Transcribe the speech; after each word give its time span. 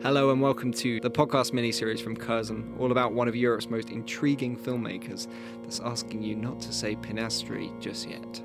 Hello 0.00 0.30
and 0.30 0.40
welcome 0.40 0.72
to 0.74 1.00
the 1.00 1.10
podcast 1.10 1.50
miniseries 1.50 2.00
from 2.00 2.16
Curzon, 2.16 2.72
all 2.78 2.92
about 2.92 3.14
one 3.14 3.26
of 3.26 3.34
Europe's 3.34 3.68
most 3.68 3.90
intriguing 3.90 4.56
filmmakers 4.56 5.26
that's 5.62 5.80
asking 5.80 6.22
you 6.22 6.36
not 6.36 6.60
to 6.60 6.72
say 6.72 6.94
Pinastri 6.94 7.76
just 7.80 8.08
yet. 8.08 8.40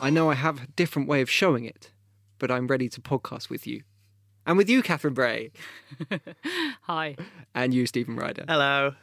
I 0.00 0.08
know 0.10 0.30
I 0.30 0.34
have 0.34 0.62
a 0.62 0.66
different 0.76 1.08
way 1.08 1.20
of 1.20 1.28
showing 1.28 1.64
it, 1.64 1.90
but 2.38 2.48
I'm 2.50 2.68
ready 2.68 2.88
to 2.88 3.00
podcast 3.00 3.50
with 3.50 3.66
you. 3.66 3.82
And 4.46 4.56
with 4.56 4.70
you, 4.70 4.82
Catherine 4.82 5.14
Bray. 5.14 5.50
Hi. 6.82 7.16
And 7.56 7.74
you, 7.74 7.86
Steven 7.86 8.14
Ryder. 8.14 8.44
Hello. 8.46 8.94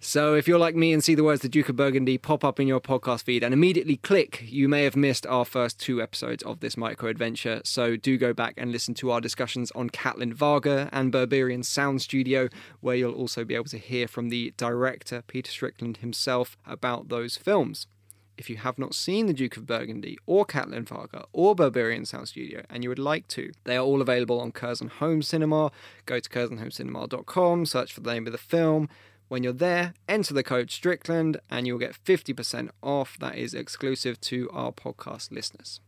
So, 0.00 0.34
if 0.34 0.46
you're 0.46 0.60
like 0.60 0.76
me 0.76 0.92
and 0.92 1.02
see 1.02 1.16
the 1.16 1.24
words 1.24 1.42
the 1.42 1.48
Duke 1.48 1.68
of 1.68 1.74
Burgundy 1.74 2.18
pop 2.18 2.44
up 2.44 2.60
in 2.60 2.68
your 2.68 2.80
podcast 2.80 3.24
feed 3.24 3.42
and 3.42 3.52
immediately 3.52 3.96
click, 3.96 4.44
you 4.46 4.68
may 4.68 4.84
have 4.84 4.94
missed 4.94 5.26
our 5.26 5.44
first 5.44 5.80
two 5.80 6.00
episodes 6.00 6.44
of 6.44 6.60
this 6.60 6.76
micro 6.76 7.10
adventure. 7.10 7.60
So, 7.64 7.96
do 7.96 8.16
go 8.16 8.32
back 8.32 8.54
and 8.56 8.70
listen 8.70 8.94
to 8.94 9.10
our 9.10 9.20
discussions 9.20 9.72
on 9.72 9.90
Katalin 9.90 10.34
Varga 10.34 10.88
and 10.92 11.12
Berberian 11.12 11.64
Sound 11.64 12.00
Studio, 12.00 12.48
where 12.80 12.94
you'll 12.94 13.12
also 13.12 13.44
be 13.44 13.56
able 13.56 13.64
to 13.66 13.78
hear 13.78 14.06
from 14.06 14.28
the 14.28 14.54
director, 14.56 15.22
Peter 15.26 15.50
Strickland 15.50 15.96
himself, 15.96 16.56
about 16.64 17.08
those 17.08 17.36
films. 17.36 17.88
If 18.36 18.48
you 18.48 18.58
have 18.58 18.78
not 18.78 18.94
seen 18.94 19.26
The 19.26 19.32
Duke 19.32 19.56
of 19.56 19.66
Burgundy 19.66 20.16
or 20.24 20.46
Katalin 20.46 20.86
Varga 20.86 21.24
or 21.32 21.56
Berberian 21.56 22.06
Sound 22.06 22.28
Studio 22.28 22.62
and 22.70 22.84
you 22.84 22.88
would 22.88 23.00
like 23.00 23.26
to, 23.28 23.50
they 23.64 23.76
are 23.76 23.84
all 23.84 24.00
available 24.00 24.40
on 24.40 24.52
Curzon 24.52 24.86
Home 24.86 25.22
Cinema. 25.22 25.72
Go 26.06 26.20
to 26.20 26.30
curzonhomecinema.com, 26.30 27.66
search 27.66 27.92
for 27.92 28.00
the 28.00 28.12
name 28.12 28.26
of 28.26 28.32
the 28.32 28.38
film. 28.38 28.88
When 29.28 29.42
you're 29.42 29.52
there, 29.52 29.92
enter 30.08 30.32
the 30.32 30.42
code 30.42 30.70
Strickland 30.70 31.38
and 31.50 31.66
you'll 31.66 31.78
get 31.78 32.02
50% 32.02 32.70
off. 32.82 33.18
That 33.18 33.36
is 33.36 33.52
exclusive 33.52 34.20
to 34.22 34.48
our 34.52 34.72
podcast 34.72 35.30
listeners. 35.30 35.80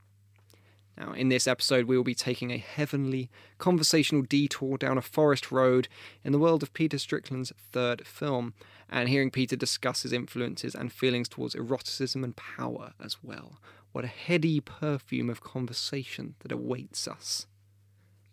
Now, 0.98 1.12
in 1.12 1.30
this 1.30 1.46
episode, 1.46 1.86
we 1.86 1.96
will 1.96 2.04
be 2.04 2.14
taking 2.14 2.50
a 2.50 2.58
heavenly 2.58 3.30
conversational 3.56 4.22
detour 4.22 4.76
down 4.76 4.98
a 4.98 5.02
forest 5.02 5.50
road 5.50 5.88
in 6.22 6.32
the 6.32 6.38
world 6.38 6.62
of 6.62 6.74
Peter 6.74 6.98
Strickland's 6.98 7.54
third 7.72 8.06
film, 8.06 8.52
and 8.90 9.08
hearing 9.08 9.30
Peter 9.30 9.56
discuss 9.56 10.02
his 10.02 10.12
influences 10.12 10.74
and 10.74 10.92
feelings 10.92 11.26
towards 11.26 11.54
eroticism 11.54 12.22
and 12.22 12.36
power 12.36 12.92
as 13.02 13.16
well. 13.22 13.58
What 13.92 14.04
a 14.04 14.08
heady 14.08 14.60
perfume 14.60 15.30
of 15.30 15.40
conversation 15.42 16.34
that 16.40 16.52
awaits 16.52 17.08
us. 17.08 17.46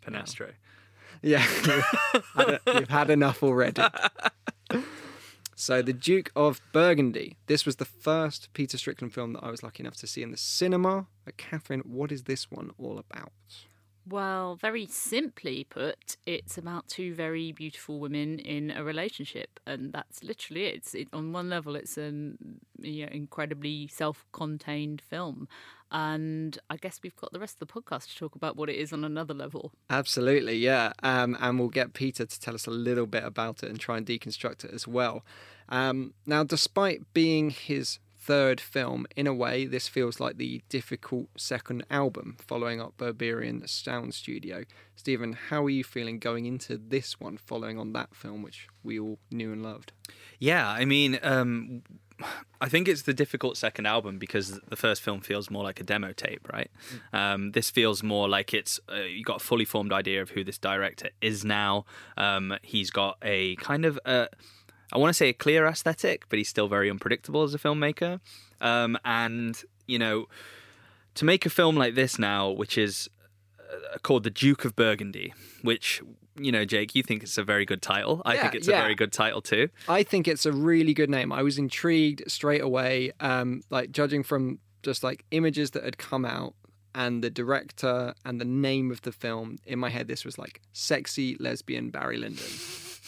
Pinastri. 0.06 0.54
Yeah, 1.22 1.46
you've 2.68 2.90
had 2.90 3.10
enough 3.10 3.44
already. 3.44 3.82
So, 5.56 5.82
The 5.82 5.94
Duke 5.94 6.32
of 6.36 6.62
Burgundy. 6.72 7.38
This 7.48 7.66
was 7.66 7.78
the 7.78 7.86
first 7.86 8.50
Peter 8.54 8.78
Strickland 8.78 9.14
film 9.14 9.34
that 9.34 9.44
I 9.44 9.50
was 9.50 9.64
lucky 9.64 9.82
enough 9.82 9.96
to 9.98 10.08
see 10.08 10.22
in 10.22 10.32
the 10.32 10.38
cinema. 10.38 11.08
But 11.26 11.38
Catherine, 11.38 11.82
what 11.82 12.12
is 12.12 12.24
this 12.24 12.52
one 12.52 12.72
all 12.78 13.00
about? 13.00 13.32
Well, 14.10 14.56
very 14.56 14.86
simply 14.86 15.66
put, 15.66 16.16
it's 16.26 16.58
about 16.58 16.88
two 16.88 17.14
very 17.14 17.52
beautiful 17.52 18.00
women 18.00 18.40
in 18.40 18.72
a 18.72 18.82
relationship, 18.82 19.60
and 19.66 19.92
that's 19.92 20.24
literally 20.24 20.66
it. 20.66 20.76
It's, 20.76 20.96
it, 20.96 21.10
on 21.12 21.34
one 21.34 21.50
level, 21.50 21.76
it's 21.76 21.98
an 21.98 22.38
you 22.80 23.06
know, 23.06 23.12
incredibly 23.12 23.88
self-contained 23.88 25.02
film, 25.02 25.50
and 25.92 26.58
I 26.70 26.78
guess 26.78 27.00
we've 27.04 27.16
got 27.16 27.32
the 27.34 27.40
rest 27.40 27.62
of 27.62 27.68
the 27.68 27.74
podcast 27.74 28.10
to 28.10 28.18
talk 28.18 28.36
about 28.36 28.56
what 28.56 28.70
it 28.70 28.76
is 28.76 28.92
on 28.92 29.04
another 29.04 29.34
level. 29.34 29.72
Absolutely, 29.90 30.58
yeah. 30.58 30.94
Um, 31.04 31.38
and 31.40 31.60
we'll 31.60 31.70
get 31.70 31.94
Peter 31.94 32.26
to 32.26 32.40
tell 32.40 32.56
us 32.56 32.66
a 32.68 32.72
little 32.72 33.06
bit 33.08 33.24
about 33.24 33.64
it 33.64 33.70
and 33.70 33.80
try 33.80 33.98
and 33.98 34.06
deconstruct 34.06 34.66
it 34.66 34.72
as 34.74 34.88
well. 34.88 35.24
Um, 35.70 36.14
now, 36.26 36.44
despite 36.44 37.14
being 37.14 37.50
his 37.50 38.00
third 38.20 38.60
film, 38.60 39.06
in 39.16 39.26
a 39.26 39.34
way, 39.34 39.66
this 39.66 39.88
feels 39.88 40.20
like 40.20 40.38
the 40.38 40.62
difficult 40.68 41.30
second 41.38 41.86
album 41.90 42.36
following 42.46 42.82
up 42.82 42.98
Berberian 42.98 43.68
Sound 43.70 44.14
Studio. 44.14 44.66
Steven, 44.98 45.34
how 45.34 45.64
are 45.64 45.70
you 45.70 45.84
feeling 45.84 46.20
going 46.20 46.46
into 46.46 46.78
this 46.78 47.20
one 47.20 47.38
following 47.38 47.80
on 47.80 47.94
that 47.94 48.14
film, 48.14 48.42
which 48.42 48.68
we 48.84 49.00
all 49.00 49.18
knew 49.32 49.54
and 49.54 49.64
loved? 49.64 49.94
Yeah, 50.40 50.70
I 50.70 50.84
mean, 50.84 51.20
um, 51.24 51.84
I 52.60 52.70
think 52.70 52.88
it's 52.88 53.04
the 53.04 53.14
difficult 53.14 53.58
second 53.58 53.86
album 53.86 54.18
because 54.18 54.60
the 54.68 54.76
first 54.76 55.02
film 55.02 55.22
feels 55.22 55.52
more 55.52 55.64
like 55.64 55.80
a 55.80 55.84
demo 55.84 56.14
tape, 56.14 56.48
right? 56.52 56.72
Um, 57.14 57.52
this 57.52 57.70
feels 57.70 58.02
more 58.02 58.28
like 58.28 58.54
it's 58.54 58.80
uh, 58.92 59.02
you 59.02 59.24
got 59.24 59.42
a 59.42 59.44
fully 59.44 59.66
formed 59.66 59.94
idea 59.94 60.22
of 60.22 60.32
who 60.32 60.44
this 60.44 60.58
director 60.58 61.10
is 61.22 61.46
now. 61.46 61.86
Um, 62.18 62.58
he's 62.64 62.90
got 62.90 63.18
a 63.22 63.56
kind 63.58 63.86
of 63.86 64.00
a, 64.06 64.30
I 64.92 64.98
want 64.98 65.10
to 65.10 65.14
say 65.14 65.30
a 65.30 65.34
clear 65.34 65.68
aesthetic, 65.68 66.28
but 66.30 66.40
he's 66.40 66.50
still 66.50 66.68
very 66.68 66.90
unpredictable 66.90 67.44
as 67.44 67.54
a 67.54 67.60
filmmaker. 67.60 68.20
Um, 68.62 68.98
and 69.06 69.62
you 69.86 70.00
know, 70.00 70.28
to 71.16 71.26
make 71.26 71.46
a 71.46 71.50
film 71.50 71.76
like 71.76 71.96
this 71.96 72.18
now, 72.18 72.50
which 72.50 72.78
is 72.78 73.10
uh, 73.60 73.98
called 74.00 74.24
The 74.24 74.32
Duke 74.32 74.66
of 74.66 74.76
Burgundy, 74.76 75.34
which 75.62 76.02
you 76.40 76.52
know, 76.52 76.66
Jake, 76.66 76.96
you 76.96 77.04
think 77.04 77.24
it's 77.24 77.38
a 77.38 77.44
very 77.44 77.66
good 77.66 77.82
title. 77.82 78.22
I 78.26 78.36
Yeah, 78.36 78.42
think 78.44 78.56
it's 78.56 78.68
yeah. 78.68 78.80
a 78.80 78.82
very 78.82 78.96
good 78.96 79.12
title 79.12 79.42
too. 79.42 79.70
I 79.90 80.04
think 80.04 80.28
it's 80.28 80.46
a 80.46 80.52
really 80.52 80.94
good 80.94 81.10
name. 81.10 81.32
I 81.32 81.42
was 81.44 81.58
intrigued 81.58 82.24
straight 82.30 82.62
away, 82.62 83.12
um, 83.20 83.62
like 83.70 83.92
judging 83.92 84.24
from 84.24 84.60
just 84.84 85.04
like 85.04 85.26
images 85.32 85.72
that 85.72 85.84
had 85.84 85.98
come 85.98 86.26
out 86.26 86.54
and 86.96 87.24
the 87.24 87.30
director 87.30 88.14
and 88.26 88.40
the 88.40 88.46
name 88.46 88.92
of 88.92 89.02
the 89.02 89.12
film. 89.12 89.58
In 89.66 89.80
my 89.80 89.90
head, 89.90 90.08
this 90.08 90.24
was 90.26 90.38
like 90.38 90.62
sexy 90.74 91.36
lesbian 91.40 91.90
Barry 91.90 92.18
Lyndon, 92.18 92.46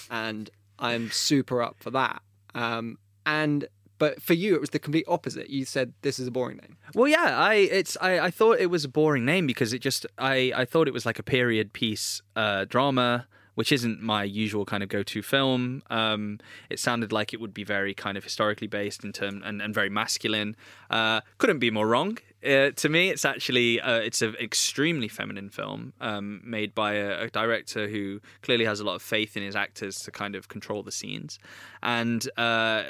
and 0.10 0.50
I'm 0.80 1.12
super 1.12 1.62
up 1.62 1.78
for 1.80 1.92
that. 1.92 2.22
Um, 2.56 2.98
and 3.26 3.68
but 4.00 4.22
for 4.22 4.34
you, 4.34 4.56
it 4.56 4.62
was 4.62 4.72
the 4.72 4.80
complete 4.80 5.06
opposite. 5.08 5.50
You 5.50 5.66
said 5.66 5.94
this 6.02 6.18
is 6.18 6.28
a 6.28 6.32
boring 6.32 6.58
name. 6.58 6.78
Well, 6.96 7.08
yeah, 7.08 7.38
I 7.38 7.56
it's 7.56 7.96
I, 8.02 8.20
I 8.20 8.32
thought 8.32 8.60
it 8.60 8.72
was 8.72 8.84
a 8.84 8.90
boring 8.90 9.26
name 9.26 9.46
because 9.46 9.74
it 9.74 9.80
just 9.80 10.08
I 10.18 10.52
I 10.56 10.66
thought 10.66 10.88
it 10.88 10.94
was 10.94 11.06
like 11.06 11.20
a 11.20 11.24
period 11.24 11.74
piece 11.74 12.22
uh, 12.36 12.66
drama, 12.66 13.28
which 13.56 13.72
isn't 13.72 14.02
my 14.02 14.24
usual 14.24 14.66
kind 14.66 14.82
of 14.82 14.90
go 14.90 15.04
to 15.04 15.22
film. 15.22 15.84
Um, 15.90 16.40
it 16.70 16.80
sounded 16.80 17.12
like 17.12 17.34
it 17.34 17.42
would 17.42 17.54
be 17.54 17.66
very 17.66 17.94
kind 17.94 18.18
of 18.18 18.24
historically 18.24 18.68
based 18.68 19.04
in 19.04 19.12
term 19.12 19.44
and, 19.44 19.62
and 19.62 19.74
very 19.76 19.90
masculine. 19.90 20.56
Uh, 20.90 21.20
couldn't 21.38 21.60
be 21.60 21.70
more 21.70 21.86
wrong. 21.86 22.18
Uh, 22.42 22.72
to 22.72 22.88
me, 22.88 23.10
it's 23.10 23.26
actually 23.26 23.82
uh, 23.82 24.00
it's 24.00 24.22
an 24.22 24.34
extremely 24.40 25.10
feminine 25.10 25.50
film 25.50 25.92
um, 26.00 26.42
made 26.46 26.74
by 26.74 26.94
a, 26.94 27.24
a 27.24 27.30
director 27.30 27.90
who 27.90 28.22
clearly 28.44 28.64
has 28.64 28.80
a 28.80 28.86
lot 28.86 28.96
of 28.96 29.02
faith 29.02 29.36
in 29.36 29.44
his 29.44 29.58
actors 29.58 29.98
to 30.04 30.10
kind 30.10 30.36
of 30.36 30.48
control 30.48 30.82
the 30.82 30.92
scenes, 30.92 31.38
and 31.84 32.30
uh, 32.38 32.84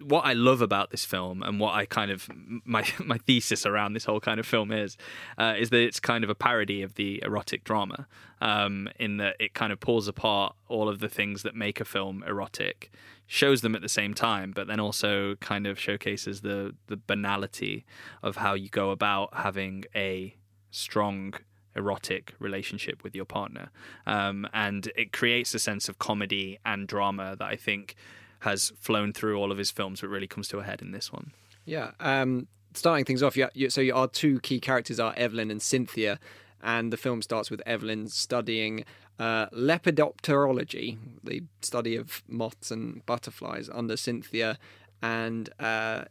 what 0.00 0.24
I 0.26 0.32
love 0.32 0.60
about 0.60 0.90
this 0.90 1.04
film 1.04 1.42
and 1.42 1.60
what 1.60 1.74
I 1.74 1.86
kind 1.86 2.10
of 2.10 2.28
my 2.64 2.86
my 3.04 3.18
thesis 3.18 3.66
around 3.66 3.94
this 3.94 4.04
whole 4.04 4.20
kind 4.20 4.40
of 4.40 4.46
film 4.46 4.72
is 4.72 4.96
uh, 5.38 5.54
is 5.58 5.70
that 5.70 5.80
it's 5.80 6.00
kind 6.00 6.24
of 6.24 6.30
a 6.30 6.34
parody 6.34 6.82
of 6.82 6.94
the 6.94 7.22
erotic 7.24 7.64
drama 7.64 8.06
um, 8.40 8.88
in 8.98 9.18
that 9.18 9.36
it 9.38 9.54
kind 9.54 9.72
of 9.72 9.80
pulls 9.80 10.08
apart 10.08 10.54
all 10.68 10.88
of 10.88 10.98
the 10.98 11.08
things 11.08 11.42
that 11.42 11.54
make 11.54 11.80
a 11.80 11.84
film 11.84 12.24
erotic, 12.26 12.90
shows 13.26 13.60
them 13.60 13.74
at 13.74 13.82
the 13.82 13.88
same 13.88 14.14
time, 14.14 14.52
but 14.54 14.66
then 14.66 14.80
also 14.80 15.36
kind 15.36 15.66
of 15.66 15.78
showcases 15.78 16.40
the 16.40 16.74
the 16.86 16.96
banality 16.96 17.84
of 18.22 18.36
how 18.36 18.54
you 18.54 18.68
go 18.68 18.90
about 18.90 19.34
having 19.34 19.84
a 19.94 20.36
strong 20.70 21.34
erotic 21.76 22.34
relationship 22.38 23.02
with 23.02 23.14
your 23.14 23.24
partner. 23.24 23.70
Um, 24.06 24.46
and 24.52 24.90
it 24.96 25.12
creates 25.12 25.54
a 25.54 25.58
sense 25.58 25.88
of 25.88 25.98
comedy 25.98 26.58
and 26.64 26.86
drama 26.86 27.36
that 27.36 27.44
I 27.44 27.56
think 27.56 27.96
has 28.44 28.72
flown 28.78 29.12
through 29.12 29.38
all 29.38 29.50
of 29.50 29.58
his 29.58 29.70
films, 29.70 30.02
but 30.02 30.08
really 30.08 30.26
comes 30.26 30.48
to 30.48 30.58
a 30.58 30.62
head 30.62 30.82
in 30.82 30.92
this 30.92 31.10
one. 31.10 31.32
Yeah. 31.64 31.92
Um, 31.98 32.46
starting 32.74 33.06
things 33.06 33.22
off, 33.22 33.36
you, 33.36 33.70
so 33.70 33.88
our 33.94 34.06
two 34.06 34.38
key 34.40 34.60
characters 34.60 35.00
are 35.00 35.14
Evelyn 35.16 35.50
and 35.50 35.62
Cynthia, 35.62 36.20
and 36.62 36.92
the 36.92 36.98
film 36.98 37.22
starts 37.22 37.50
with 37.50 37.62
Evelyn 37.64 38.08
studying 38.08 38.84
uh, 39.18 39.46
lepidopterology, 39.48 40.98
the 41.22 41.42
study 41.62 41.96
of 41.96 42.22
moths 42.28 42.70
and 42.70 43.04
butterflies, 43.06 43.70
under 43.72 43.96
Cynthia, 43.96 44.58
and 45.02 45.48
uh, 45.58 46.04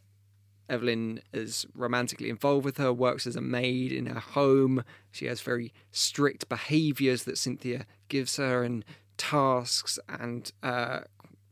Evelyn 0.68 1.20
is 1.32 1.66
romantically 1.74 2.30
involved 2.30 2.64
with 2.64 2.78
her, 2.78 2.92
works 2.92 3.28
as 3.28 3.36
a 3.36 3.40
maid 3.40 3.92
in 3.92 4.06
her 4.06 4.20
home. 4.20 4.82
She 5.12 5.26
has 5.26 5.40
very 5.40 5.72
strict 5.92 6.48
behaviours 6.48 7.22
that 7.24 7.38
Cynthia 7.38 7.86
gives 8.08 8.38
her, 8.38 8.64
and 8.64 8.84
tasks 9.16 10.00
and 10.08 10.50
uh, 10.64 11.00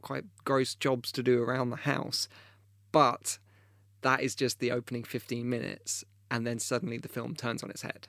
quite 0.03 0.25
gross 0.45 0.75
jobs 0.75 1.11
to 1.13 1.23
do 1.23 1.43
around 1.43 1.71
the 1.71 1.77
house. 1.77 2.29
But 2.91 3.39
that 4.03 4.21
is 4.21 4.35
just 4.35 4.59
the 4.59 4.71
opening 4.71 5.05
15 5.05 5.49
minutes, 5.49 6.05
and 6.31 6.47
then 6.47 6.59
suddenly 6.59 6.99
the 6.99 7.09
film 7.09 7.35
turns 7.35 7.63
on 7.63 7.71
its 7.71 7.83
head. 7.83 8.09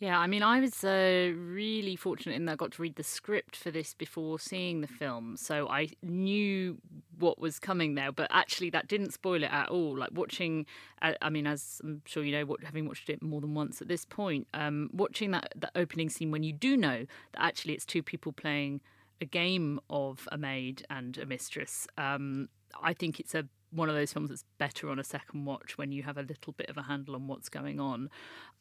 Yeah, 0.00 0.16
I 0.16 0.28
mean, 0.28 0.44
I 0.44 0.60
was 0.60 0.84
uh, 0.84 1.32
really 1.34 1.96
fortunate 1.96 2.36
in 2.36 2.44
that 2.44 2.52
I 2.52 2.56
got 2.56 2.70
to 2.72 2.82
read 2.82 2.94
the 2.94 3.02
script 3.02 3.56
for 3.56 3.72
this 3.72 3.94
before 3.94 4.38
seeing 4.38 4.80
the 4.80 4.86
film, 4.86 5.36
so 5.36 5.66
I 5.68 5.88
knew 6.02 6.78
what 7.18 7.40
was 7.40 7.58
coming 7.58 7.96
there. 7.96 8.12
But 8.12 8.28
actually, 8.30 8.70
that 8.70 8.86
didn't 8.86 9.12
spoil 9.12 9.42
it 9.42 9.52
at 9.52 9.70
all. 9.70 9.98
Like 9.98 10.10
watching, 10.12 10.66
uh, 11.02 11.14
I 11.20 11.30
mean, 11.30 11.48
as 11.48 11.80
I'm 11.82 12.02
sure 12.04 12.22
you 12.22 12.30
know, 12.30 12.44
what, 12.44 12.62
having 12.62 12.86
watched 12.86 13.10
it 13.10 13.20
more 13.22 13.40
than 13.40 13.54
once 13.54 13.82
at 13.82 13.88
this 13.88 14.04
point, 14.04 14.46
um, 14.54 14.88
watching 14.92 15.32
that 15.32 15.52
that 15.56 15.72
opening 15.74 16.10
scene 16.10 16.30
when 16.30 16.44
you 16.44 16.52
do 16.52 16.76
know 16.76 17.04
that 17.32 17.42
actually 17.42 17.74
it's 17.74 17.84
two 17.84 18.02
people 18.02 18.30
playing 18.30 18.80
a 19.20 19.24
game 19.24 19.80
of 19.90 20.28
a 20.30 20.38
maid 20.38 20.84
and 20.90 21.18
a 21.18 21.26
mistress. 21.26 21.86
Um, 21.96 22.48
I 22.82 22.92
think 22.92 23.20
it's 23.20 23.34
a 23.34 23.46
one 23.70 23.88
of 23.88 23.94
those 23.94 24.12
films 24.12 24.30
that's 24.30 24.44
better 24.58 24.88
on 24.88 24.98
a 24.98 25.04
second 25.04 25.44
watch 25.44 25.76
when 25.76 25.92
you 25.92 26.02
have 26.02 26.16
a 26.16 26.22
little 26.22 26.54
bit 26.54 26.70
of 26.70 26.78
a 26.78 26.82
handle 26.82 27.14
on 27.14 27.26
what's 27.26 27.48
going 27.48 27.78
on. 27.78 28.08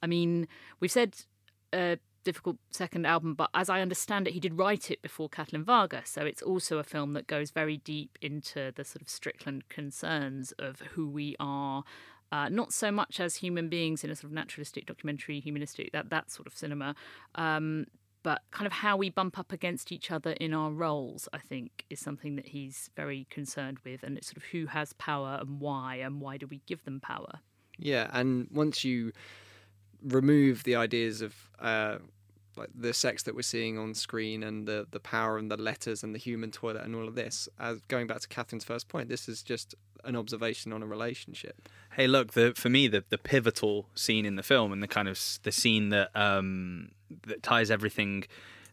I 0.01 0.07
mean, 0.07 0.47
we've 0.79 0.91
said 0.91 1.15
a 1.73 1.97
difficult 2.23 2.57
second 2.71 3.05
album, 3.05 3.33
but 3.33 3.49
as 3.53 3.69
I 3.69 3.81
understand 3.81 4.27
it, 4.27 4.33
he 4.33 4.39
did 4.39 4.57
write 4.57 4.91
it 4.91 5.01
before 5.01 5.29
Katalin 5.29 5.63
Varga, 5.63 6.01
so 6.03 6.23
it's 6.23 6.41
also 6.41 6.77
a 6.77 6.83
film 6.83 7.13
that 7.13 7.27
goes 7.27 7.51
very 7.51 7.77
deep 7.77 8.17
into 8.21 8.73
the 8.75 8.83
sort 8.83 9.01
of 9.01 9.09
Strickland 9.09 9.69
concerns 9.69 10.51
of 10.59 10.81
who 10.91 11.07
we 11.09 11.35
are. 11.39 11.83
Uh, 12.29 12.49
not 12.49 12.73
so 12.73 12.91
much 12.91 13.21
as 13.21 13.37
human 13.37 13.69
beings 13.69 14.03
in 14.03 14.09
a 14.09 14.15
sort 14.15 14.25
of 14.25 14.31
naturalistic 14.33 14.85
documentary, 14.85 15.39
humanistic 15.39 15.93
that 15.93 16.09
that 16.09 16.29
sort 16.29 16.45
of 16.45 16.53
cinema, 16.53 16.93
um, 17.35 17.85
but 18.27 18.41
kind 18.51 18.67
of 18.67 18.73
how 18.73 18.97
we 18.97 19.09
bump 19.09 19.39
up 19.39 19.53
against 19.53 19.89
each 19.89 20.11
other 20.11 20.31
in 20.31 20.53
our 20.53 20.69
roles, 20.69 21.29
I 21.31 21.37
think, 21.37 21.85
is 21.89 22.01
something 22.01 22.35
that 22.35 22.47
he's 22.47 22.89
very 22.93 23.25
concerned 23.29 23.77
with. 23.85 24.03
And 24.03 24.17
it's 24.17 24.27
sort 24.27 24.35
of 24.35 24.43
who 24.43 24.65
has 24.65 24.91
power 24.91 25.37
and 25.39 25.61
why, 25.61 25.95
and 25.95 26.19
why 26.19 26.35
do 26.35 26.45
we 26.45 26.59
give 26.67 26.83
them 26.83 26.99
power? 26.99 27.39
Yeah, 27.77 28.09
and 28.11 28.49
once 28.51 28.83
you 28.83 29.13
remove 30.03 30.65
the 30.65 30.75
ideas 30.75 31.21
of 31.21 31.35
uh, 31.59 31.99
like 32.57 32.67
the 32.75 32.93
sex 32.93 33.23
that 33.23 33.33
we're 33.33 33.43
seeing 33.43 33.77
on 33.77 33.93
screen 33.93 34.43
and 34.43 34.67
the 34.67 34.85
the 34.91 34.99
power 34.99 35.37
and 35.37 35.49
the 35.49 35.55
letters 35.55 36.03
and 36.03 36.13
the 36.13 36.19
human 36.19 36.51
toilet 36.51 36.83
and 36.83 36.97
all 36.97 37.07
of 37.07 37.15
this, 37.15 37.47
as 37.57 37.79
going 37.87 38.07
back 38.07 38.19
to 38.19 38.27
Catherine's 38.27 38.65
first 38.65 38.89
point, 38.89 39.07
this 39.07 39.29
is 39.29 39.41
just 39.41 39.73
an 40.03 40.17
observation 40.17 40.73
on 40.73 40.83
a 40.83 40.85
relationship. 40.85 41.69
Hey, 41.93 42.07
look, 42.07 42.33
the, 42.33 42.51
for 42.57 42.67
me, 42.67 42.89
the 42.89 43.05
the 43.07 43.17
pivotal 43.17 43.87
scene 43.95 44.25
in 44.25 44.35
the 44.35 44.43
film 44.43 44.73
and 44.73 44.83
the 44.83 44.87
kind 44.89 45.07
of 45.07 45.17
the 45.43 45.51
scene 45.53 45.89
that 45.89 46.09
um, 46.13 46.89
that 47.27 47.43
ties 47.43 47.71
everything 47.71 48.25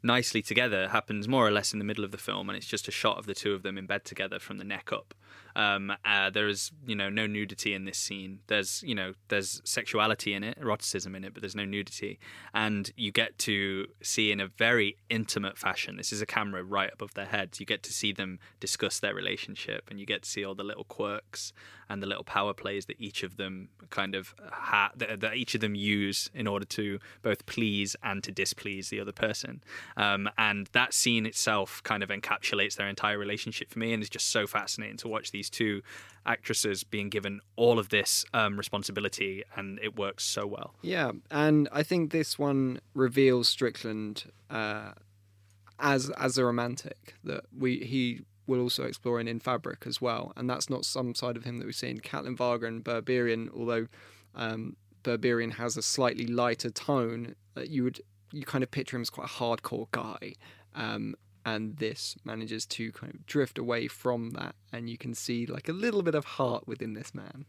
nicely 0.03 0.43
together 0.43 0.89
happens 0.89 1.27
more 1.27 1.47
or 1.47 1.51
less 1.51 1.73
in 1.73 1.79
the 1.79 1.85
middle 1.85 2.05
of 2.05 2.11
the 2.11 2.19
film, 2.19 2.49
and 2.49 2.57
it's 2.57 2.67
just 2.67 2.89
a 2.89 2.93
shot 2.93 3.19
of 3.19 3.27
the 3.27 3.35
two 3.35 3.55
of 3.55 3.63
them 3.63 3.79
in 3.79 3.87
bed 3.87 4.05
together 4.05 4.39
from 4.39 4.59
the 4.59 4.65
neck 4.65 4.93
up. 4.93 5.15
Um, 5.57 5.93
uh, 6.05 6.31
there 6.31 6.49
is, 6.49 6.73
you 6.87 6.97
know, 6.97 7.09
no 7.09 7.27
nudity 7.27 7.75
in 7.75 7.85
this 7.85 7.99
scene. 7.99 8.41
There's, 8.47 8.83
you 8.83 8.95
know, 8.95 9.15
there's 9.29 9.61
sexuality 9.65 10.35
in 10.35 10.43
it, 10.43 10.59
eroticism 10.61 11.15
in 11.15 11.25
it, 11.25 11.33
but 11.33 11.43
there's 11.43 11.55
no 11.55 11.65
nudity. 11.65 12.19
And 12.53 12.91
you 12.97 13.13
get 13.13 13.39
to 13.41 13.87
see 14.03 14.33
in 14.33 14.41
a 14.41 14.49
very 14.49 14.97
intimate 15.09 15.59
fashion. 15.59 15.97
This 15.97 16.13
is 16.13 16.21
a 16.21 16.27
camera 16.27 16.63
right 16.63 16.91
above 16.93 17.15
their 17.15 17.27
heads. 17.27 17.61
You 17.61 17.67
get 17.67 17.83
to 17.85 17.93
see 17.93 18.13
them 18.13 18.39
discuss 18.61 19.01
their 19.01 19.15
relationship, 19.15 19.89
and 19.91 20.01
you 20.01 20.07
get 20.07 20.23
to 20.23 20.31
see 20.31 20.45
all 20.45 20.55
the 20.55 20.65
little 20.65 20.85
quirks 20.85 21.53
and 21.89 22.03
the 22.03 22.07
little 22.07 22.25
power 22.25 22.55
plays 22.55 22.87
that 22.87 22.99
each 22.99 23.23
of 23.23 23.37
them 23.37 23.69
kind 23.91 24.15
of 24.15 24.35
ha- 24.51 24.93
that, 24.97 25.21
that 25.21 25.37
each 25.37 25.55
of 25.55 25.61
them 25.61 25.75
use 25.75 26.31
in 26.35 26.47
order 26.47 26.65
to 26.65 26.99
both 27.23 27.45
please 27.47 27.95
and 28.03 28.25
to 28.25 28.33
displease 28.33 28.89
the 28.89 29.01
other 29.01 29.13
person. 29.13 29.63
Um, 29.97 30.29
and 30.39 30.69
that 30.73 30.95
scene 30.95 31.27
itself 31.27 31.83
kind 31.83 32.03
of 32.03 32.09
encapsulates 32.09 32.77
their 32.77 32.89
entire 32.89 33.19
relationship 33.19 33.71
for 33.71 33.79
me, 33.79 33.93
and 33.93 34.03
is 34.03 34.11
just 34.11 34.31
so 34.31 34.47
fascinating 34.47 34.97
to 34.99 35.09
watch 35.09 35.31
these 35.31 35.44
two 35.51 35.83
actresses 36.27 36.85
being 36.85 37.11
given 37.11 37.41
all 37.57 37.79
of 37.79 37.91
this 37.91 38.25
um, 38.33 38.57
responsibility, 38.57 39.45
and 39.57 39.79
it 39.83 39.97
works 39.97 40.25
so 40.25 40.47
well. 40.47 40.75
Yeah, 40.83 41.13
and 41.31 41.69
I 41.73 41.83
think 41.83 42.13
this 42.13 42.39
one 42.39 42.81
reveals 42.95 43.49
Strickland 43.49 44.25
uh, 44.51 44.93
as 45.79 46.11
as 46.11 46.39
a 46.39 46.45
romantic 46.45 47.15
that 47.25 47.45
we 47.57 47.79
he 47.81 48.23
will 48.47 48.61
also 48.61 48.85
explore 48.85 49.21
in, 49.21 49.29
in 49.29 49.41
Fabric 49.41 49.87
as 49.87 50.01
well, 50.01 50.33
and 50.37 50.49
that's 50.49 50.69
not 50.69 50.85
some 50.85 51.15
side 51.15 51.37
of 51.37 51.45
him 51.45 51.59
that 51.59 51.65
we've 51.65 51.75
seen. 51.75 51.99
Katalin 51.99 52.37
Varga 52.37 52.67
and 52.67 52.85
Berberian, 52.85 53.49
although 53.57 53.87
um, 54.35 54.77
Berberian 55.03 55.53
has 55.55 55.77
a 55.77 55.83
slightly 55.83 56.27
lighter 56.27 56.71
tone, 56.71 57.35
uh, 57.57 57.63
you 57.63 57.85
would 57.85 58.01
you 58.33 58.45
kind 58.45 58.65
of 58.65 58.71
picture 58.71 58.97
him 58.97 59.03
as 59.03 59.11
quite 59.11 59.29
a 59.29 59.33
hardcore 59.33 59.87
guy. 59.93 60.35
Um, 60.75 61.15
and 61.45 61.77
this 61.77 62.17
manages 62.25 62.67
to 62.67 62.93
kind 62.93 63.15
of 63.15 63.27
drift 63.27 63.59
away 63.59 63.89
from 63.89 64.31
that, 64.31 64.55
and 64.73 64.89
you 64.89 64.99
can 64.99 65.15
see 65.15 65.47
like 65.47 65.69
a 65.69 65.73
little 65.73 66.03
bit 66.03 66.15
of 66.15 66.25
heart 66.25 66.67
within 66.67 66.95
this 66.95 67.15
man. 67.15 67.47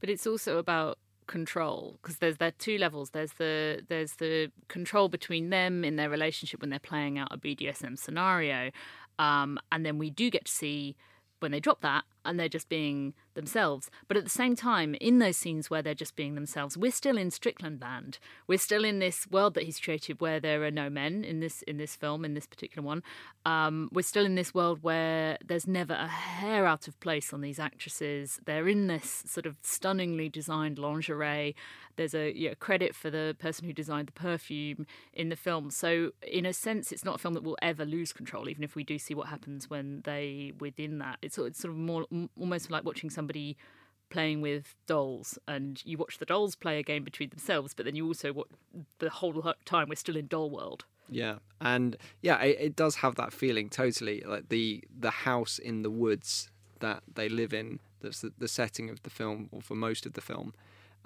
But 0.00 0.10
it's 0.10 0.26
also 0.26 0.58
about 0.58 0.98
control 1.26 1.98
because 2.00 2.18
there's 2.18 2.36
there 2.36 2.52
two 2.52 2.78
levels 2.78 3.10
there's 3.10 3.32
the 3.32 3.82
there's 3.88 4.12
the 4.12 4.48
control 4.68 5.08
between 5.08 5.50
them 5.50 5.84
in 5.84 5.96
their 5.96 6.08
relationship 6.08 6.60
when 6.60 6.70
they're 6.70 6.78
playing 6.78 7.18
out 7.18 7.26
a 7.32 7.36
BDSM 7.36 7.98
scenario 7.98 8.70
um, 9.18 9.58
and 9.72 9.84
then 9.84 9.98
we 9.98 10.08
do 10.08 10.30
get 10.30 10.44
to 10.44 10.52
see 10.52 10.96
when 11.40 11.52
they 11.52 11.60
drop 11.60 11.80
that 11.82 12.04
and 12.24 12.38
they're 12.38 12.48
just 12.48 12.68
being 12.68 13.14
themselves. 13.34 13.90
But 14.08 14.16
at 14.16 14.24
the 14.24 14.30
same 14.30 14.56
time, 14.56 14.94
in 15.00 15.18
those 15.18 15.36
scenes 15.36 15.70
where 15.70 15.82
they're 15.82 15.94
just 15.94 16.16
being 16.16 16.34
themselves, 16.34 16.76
we're 16.76 16.90
still 16.90 17.16
in 17.16 17.30
Strickland 17.30 17.80
land. 17.80 18.18
We're 18.46 18.58
still 18.58 18.84
in 18.84 18.98
this 18.98 19.26
world 19.30 19.54
that 19.54 19.64
he's 19.64 19.78
created 19.78 20.20
where 20.20 20.40
there 20.40 20.64
are 20.64 20.70
no 20.70 20.90
men 20.90 21.24
in 21.24 21.40
this 21.40 21.62
in 21.62 21.76
this 21.76 21.94
film, 21.94 22.24
in 22.24 22.34
this 22.34 22.46
particular 22.46 22.84
one. 22.84 23.02
Um, 23.44 23.88
we're 23.92 24.02
still 24.02 24.26
in 24.26 24.34
this 24.34 24.52
world 24.52 24.82
where 24.82 25.38
there's 25.44 25.66
never 25.66 25.94
a 25.94 26.08
hair 26.08 26.66
out 26.66 26.88
of 26.88 26.98
place 27.00 27.32
on 27.32 27.40
these 27.40 27.58
actresses. 27.58 28.40
They're 28.44 28.68
in 28.68 28.88
this 28.88 29.22
sort 29.26 29.46
of 29.46 29.56
stunningly 29.62 30.28
designed 30.28 30.78
lingerie. 30.78 31.54
There's 31.96 32.14
a 32.14 32.36
you 32.36 32.50
know, 32.50 32.54
credit 32.56 32.94
for 32.94 33.10
the 33.10 33.36
person 33.38 33.66
who 33.66 33.72
designed 33.72 34.08
the 34.08 34.12
perfume 34.12 34.86
in 35.12 35.28
the 35.28 35.36
film. 35.36 35.70
So 35.70 36.12
in 36.22 36.46
a 36.46 36.52
sense, 36.52 36.92
it's 36.92 37.04
not 37.04 37.16
a 37.16 37.18
film 37.18 37.34
that 37.34 37.42
will 37.42 37.58
ever 37.62 37.84
lose 37.84 38.12
control, 38.12 38.48
even 38.48 38.64
if 38.64 38.74
we 38.74 38.84
do 38.84 38.98
see 38.98 39.14
what 39.14 39.28
happens 39.28 39.68
when 39.70 40.02
they 40.04 40.52
within 40.58 40.98
that. 40.98 41.18
It's, 41.22 41.38
it's 41.38 41.58
sort 41.58 41.72
of 41.72 41.78
more 41.78 42.06
almost 42.38 42.70
like 42.70 42.84
watching 42.84 43.10
somebody 43.10 43.56
playing 44.08 44.40
with 44.40 44.74
dolls 44.86 45.38
and 45.48 45.82
you 45.84 45.98
watch 45.98 46.18
the 46.18 46.24
dolls 46.24 46.54
play 46.54 46.78
a 46.78 46.82
game 46.82 47.02
between 47.02 47.28
themselves 47.30 47.74
but 47.74 47.84
then 47.84 47.96
you 47.96 48.06
also 48.06 48.32
watch 48.32 48.48
the 48.98 49.10
whole 49.10 49.52
time 49.64 49.88
we're 49.88 49.96
still 49.96 50.16
in 50.16 50.26
doll 50.26 50.48
world 50.48 50.84
yeah 51.08 51.36
and 51.60 51.96
yeah 52.22 52.40
it, 52.40 52.56
it, 52.60 52.76
does 52.76 52.96
have 52.96 53.16
that 53.16 53.32
feeling 53.32 53.68
totally 53.68 54.22
like 54.26 54.48
the 54.48 54.82
the 54.96 55.10
house 55.10 55.58
in 55.58 55.82
the 55.82 55.90
woods 55.90 56.50
that 56.80 57.02
they 57.14 57.28
live 57.28 57.52
in 57.52 57.80
that's 58.00 58.20
the, 58.20 58.32
the 58.38 58.48
setting 58.48 58.90
of 58.90 59.02
the 59.02 59.10
film 59.10 59.48
or 59.50 59.60
for 59.60 59.74
most 59.74 60.06
of 60.06 60.12
the 60.12 60.20
film 60.20 60.52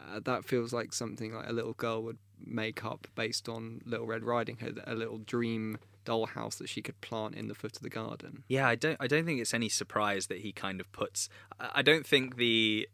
uh, 0.00 0.20
that 0.24 0.44
feels 0.44 0.72
like 0.72 0.92
something 0.92 1.34
like 1.34 1.48
a 1.48 1.52
little 1.52 1.74
girl 1.74 2.02
would 2.02 2.18
make 2.44 2.84
up 2.84 3.06
based 3.14 3.48
on 3.48 3.80
little 3.84 4.06
red 4.06 4.24
riding 4.24 4.56
hood 4.56 4.80
a 4.86 4.94
little 4.94 5.18
dream 5.18 5.78
dollhouse 6.06 6.56
that 6.56 6.68
she 6.68 6.80
could 6.80 6.98
plant 7.00 7.34
in 7.34 7.48
the 7.48 7.54
foot 7.54 7.76
of 7.76 7.82
the 7.82 7.90
garden. 7.90 8.44
Yeah, 8.48 8.66
I 8.66 8.74
don't 8.74 8.96
I 9.00 9.06
don't 9.06 9.24
think 9.24 9.40
it's 9.40 9.54
any 9.54 9.68
surprise 9.68 10.26
that 10.28 10.38
he 10.38 10.52
kind 10.52 10.80
of 10.80 10.90
puts 10.92 11.28
I 11.58 11.82
don't 11.82 12.06
think 12.06 12.36
the 12.36 12.88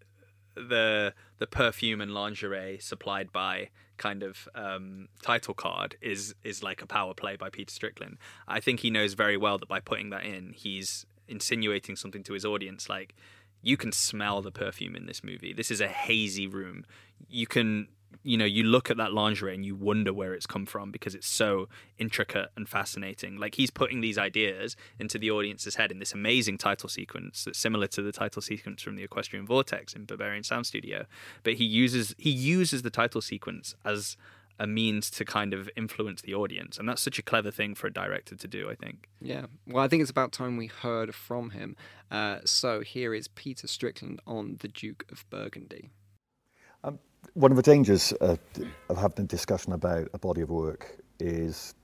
the 0.54 1.14
the 1.38 1.46
perfume 1.46 2.00
and 2.00 2.12
lingerie 2.12 2.78
supplied 2.80 3.30
by 3.32 3.68
kind 3.98 4.22
of 4.22 4.48
um, 4.54 5.08
title 5.22 5.54
card 5.54 5.96
is 6.00 6.34
is 6.44 6.62
like 6.62 6.82
a 6.82 6.86
power 6.86 7.14
play 7.14 7.36
by 7.36 7.50
Peter 7.50 7.72
Strickland. 7.72 8.18
I 8.48 8.60
think 8.60 8.80
he 8.80 8.90
knows 8.90 9.14
very 9.14 9.36
well 9.36 9.58
that 9.58 9.68
by 9.68 9.80
putting 9.80 10.10
that 10.10 10.24
in, 10.24 10.52
he's 10.54 11.06
insinuating 11.28 11.96
something 11.96 12.22
to 12.22 12.32
his 12.32 12.44
audience 12.44 12.88
like 12.88 13.14
you 13.66 13.76
can 13.76 13.90
smell 13.90 14.42
the 14.42 14.52
perfume 14.52 14.94
in 14.94 15.06
this 15.06 15.24
movie. 15.24 15.52
This 15.52 15.72
is 15.72 15.80
a 15.80 15.88
hazy 15.88 16.46
room. 16.46 16.84
You 17.28 17.48
can 17.48 17.88
you 18.22 18.36
know 18.36 18.44
you 18.44 18.62
look 18.62 18.90
at 18.90 18.96
that 18.96 19.12
lingerie 19.12 19.54
and 19.54 19.64
you 19.64 19.74
wonder 19.74 20.12
where 20.12 20.34
it's 20.34 20.46
come 20.46 20.66
from 20.66 20.92
because 20.92 21.14
it's 21.16 21.26
so 21.26 21.68
intricate 21.98 22.48
and 22.56 22.68
fascinating 22.68 23.36
like 23.36 23.56
he's 23.56 23.70
putting 23.70 24.00
these 24.00 24.16
ideas 24.16 24.74
into 24.98 25.18
the 25.18 25.30
audience's 25.30 25.74
head 25.74 25.90
in 25.90 25.98
this 25.98 26.12
amazing 26.12 26.56
title 26.56 26.88
sequence 26.88 27.44
that's 27.44 27.58
similar 27.58 27.86
to 27.86 28.02
the 28.02 28.12
title 28.12 28.40
sequence 28.40 28.82
from 28.82 28.96
the 28.96 29.02
equestrian 29.02 29.44
vortex 29.44 29.94
in 29.94 30.06
Berberian 30.06 30.44
Sound 30.44 30.66
Studio 30.66 31.04
but 31.42 31.54
he 31.54 31.64
uses 31.64 32.14
he 32.18 32.30
uses 32.30 32.82
the 32.82 32.90
title 32.90 33.20
sequence 33.20 33.74
as 33.84 34.16
a 34.58 34.66
means 34.66 35.10
to 35.10 35.24
kind 35.24 35.52
of 35.52 35.68
influence 35.76 36.22
the 36.22 36.34
audience, 36.34 36.78
and 36.78 36.88
that's 36.88 37.02
such 37.02 37.18
a 37.18 37.22
clever 37.22 37.50
thing 37.50 37.74
for 37.74 37.86
a 37.86 37.92
director 37.92 38.34
to 38.36 38.48
do. 38.48 38.68
I 38.70 38.74
think. 38.74 39.08
Yeah, 39.20 39.46
well, 39.66 39.84
I 39.84 39.88
think 39.88 40.02
it's 40.02 40.10
about 40.10 40.32
time 40.32 40.56
we 40.56 40.66
heard 40.66 41.14
from 41.14 41.50
him. 41.50 41.76
Uh, 42.10 42.38
so 42.44 42.80
here 42.80 43.14
is 43.14 43.28
Peter 43.28 43.66
Strickland 43.66 44.20
on 44.26 44.56
the 44.60 44.68
Duke 44.68 45.04
of 45.10 45.28
Burgundy. 45.30 45.90
Um, 46.84 46.98
one 47.34 47.50
of 47.50 47.56
the 47.56 47.62
dangers 47.62 48.12
uh, 48.20 48.36
of 48.88 48.96
having 48.96 49.24
a 49.24 49.28
discussion 49.28 49.72
about 49.72 50.08
a 50.14 50.18
body 50.18 50.42
of 50.42 50.50
work 50.50 50.98
is 51.18 51.74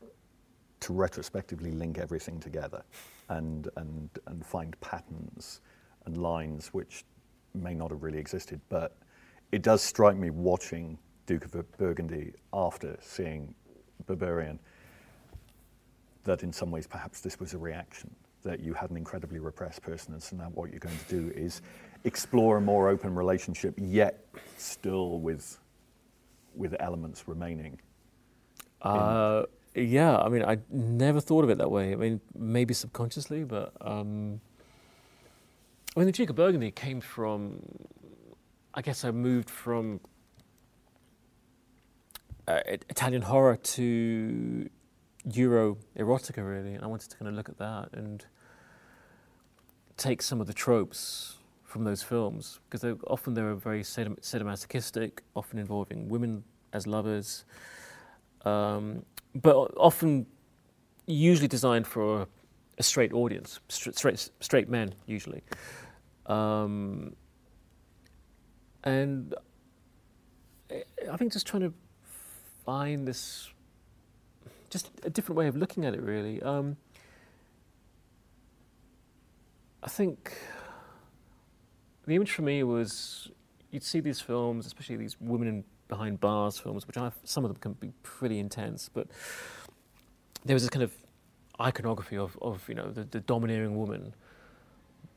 to 0.80 0.92
retrospectively 0.92 1.70
link 1.70 1.98
everything 1.98 2.40
together 2.40 2.82
and, 3.28 3.68
and, 3.76 4.10
and 4.26 4.44
find 4.44 4.78
patterns 4.80 5.60
and 6.06 6.16
lines 6.16 6.68
which 6.68 7.04
may 7.54 7.74
not 7.74 7.90
have 7.90 8.02
really 8.02 8.18
existed. 8.18 8.60
But 8.68 8.96
it 9.52 9.62
does 9.62 9.82
strike 9.82 10.16
me 10.16 10.30
watching 10.30 10.98
Duke 11.26 11.44
of 11.44 11.78
Burgundy 11.78 12.32
after 12.52 12.96
seeing 13.00 13.54
Berberian 14.06 14.58
that 16.24 16.42
in 16.42 16.52
some 16.52 16.70
ways 16.70 16.86
perhaps 16.86 17.20
this 17.20 17.40
was 17.40 17.54
a 17.54 17.58
reaction, 17.58 18.14
that 18.42 18.60
you 18.60 18.74
had 18.74 18.90
an 18.90 18.96
incredibly 18.96 19.38
repressed 19.38 19.82
person, 19.82 20.12
and 20.14 20.22
so 20.22 20.36
now 20.36 20.50
what 20.54 20.70
you're 20.70 20.80
going 20.80 20.96
to 20.96 21.08
do 21.08 21.32
is 21.34 21.62
explore 22.04 22.58
a 22.58 22.60
more 22.60 22.88
open 22.88 23.14
relationship, 23.14 23.74
yet 23.76 24.24
still 24.56 25.20
with, 25.20 25.58
with 26.54 26.74
elements 26.80 27.26
remaining. 27.26 27.80
Uh, 28.80 29.44
yeah, 29.74 30.16
I 30.16 30.28
mean, 30.28 30.44
I 30.44 30.58
never 30.70 31.20
thought 31.20 31.44
of 31.44 31.50
it 31.50 31.58
that 31.58 31.70
way. 31.70 31.92
I 31.92 31.96
mean, 31.96 32.20
maybe 32.36 32.74
subconsciously, 32.74 33.44
but 33.44 33.72
um, 33.80 34.40
I 35.96 36.00
mean, 36.00 36.06
the 36.06 36.12
Duke 36.12 36.30
of 36.30 36.36
Burgundy 36.36 36.70
came 36.70 37.00
from. 37.00 37.62
I 38.74 38.80
guess 38.80 39.04
I 39.04 39.10
moved 39.10 39.50
from 39.50 40.00
uh, 42.48 42.60
Italian 42.66 43.22
horror 43.22 43.56
to 43.56 44.68
Euro 45.32 45.78
erotica, 45.96 46.46
really, 46.46 46.74
and 46.74 46.84
I 46.84 46.86
wanted 46.86 47.10
to 47.10 47.16
kind 47.16 47.28
of 47.28 47.34
look 47.34 47.48
at 47.48 47.58
that 47.58 47.90
and 47.92 48.24
take 49.96 50.22
some 50.22 50.40
of 50.40 50.46
the 50.46 50.52
tropes 50.52 51.36
from 51.64 51.84
those 51.84 52.02
films 52.02 52.60
because 52.68 52.84
often 53.06 53.34
they 53.34 53.42
were 53.42 53.54
very 53.54 53.82
sadomasochistic, 53.82 55.20
often 55.34 55.58
involving 55.58 56.08
women 56.08 56.44
as 56.72 56.86
lovers, 56.86 57.44
um, 58.44 59.04
but 59.34 59.54
often 59.76 60.26
usually 61.06 61.48
designed 61.48 61.86
for 61.86 62.26
a 62.78 62.82
straight 62.82 63.12
audience, 63.12 63.60
straight 63.68 64.30
straight 64.40 64.68
men 64.68 64.94
usually, 65.06 65.42
um, 66.26 67.14
and 68.84 69.34
I 70.70 71.16
think 71.16 71.32
just 71.32 71.46
trying 71.46 71.62
to 71.62 71.72
find 72.64 73.06
this 73.06 73.50
just 74.70 74.90
a 75.04 75.10
different 75.10 75.36
way 75.36 75.46
of 75.48 75.56
looking 75.56 75.84
at 75.84 75.94
it, 75.94 76.00
really. 76.00 76.42
Um, 76.42 76.76
I 79.82 79.88
think 79.88 80.32
the 82.06 82.14
image 82.14 82.32
for 82.32 82.42
me 82.42 82.62
was 82.62 83.30
you'd 83.70 83.82
see 83.82 84.00
these 84.00 84.20
films, 84.20 84.66
especially 84.66 84.96
these 84.96 85.20
women 85.20 85.48
in 85.48 85.64
behind 85.88 86.20
bars 86.20 86.58
films, 86.58 86.86
which 86.86 86.96
I 86.96 87.10
some 87.24 87.44
of 87.44 87.50
them 87.50 87.60
can 87.60 87.72
be 87.74 87.92
pretty 88.02 88.38
intense, 88.38 88.88
but 88.88 89.08
there 90.44 90.54
was 90.54 90.62
this 90.62 90.70
kind 90.70 90.82
of 90.82 90.92
iconography 91.60 92.16
of, 92.16 92.38
of 92.40 92.66
you 92.68 92.74
know 92.74 92.90
the, 92.90 93.04
the 93.04 93.20
domineering 93.20 93.76
woman, 93.76 94.14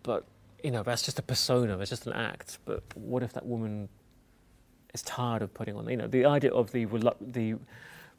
but 0.04 0.26
you 0.64 0.72
know 0.72 0.84
that's 0.84 1.04
just 1.04 1.20
a 1.20 1.22
persona, 1.22 1.78
it's 1.80 1.90
just 1.90 2.08
an 2.08 2.14
act. 2.14 2.60
But 2.66 2.84
what 2.96 3.24
if 3.24 3.34
that 3.34 3.46
woman 3.46 3.90
is 4.96 5.04
tired 5.04 5.44
of 5.44 5.54
putting 5.54 5.76
on. 5.76 5.88
You 5.88 5.98
know, 5.98 6.08
the 6.08 6.26
idea 6.26 6.52
of 6.52 6.72
the 6.72 6.88
relu- 6.88 7.16
the 7.22 7.56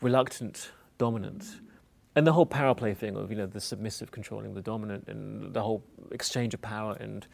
reluctant 0.01 0.71
dominant, 0.99 1.45
and 2.15 2.27
the 2.27 2.33
whole 2.33 2.47
power 2.47 2.75
play 2.75 2.95
thing 2.95 3.17
of 3.17 3.31
you 3.31 3.37
know 3.37 3.47
the 3.47 3.61
submissive 3.61 4.13
controlling 4.13 4.55
the 4.55 4.63
dominant, 4.63 5.09
and 5.09 5.53
the 5.53 5.63
whole 5.63 5.83
exchange 6.13 6.55
of 6.55 6.63
power 6.63 6.93
and 7.01 7.27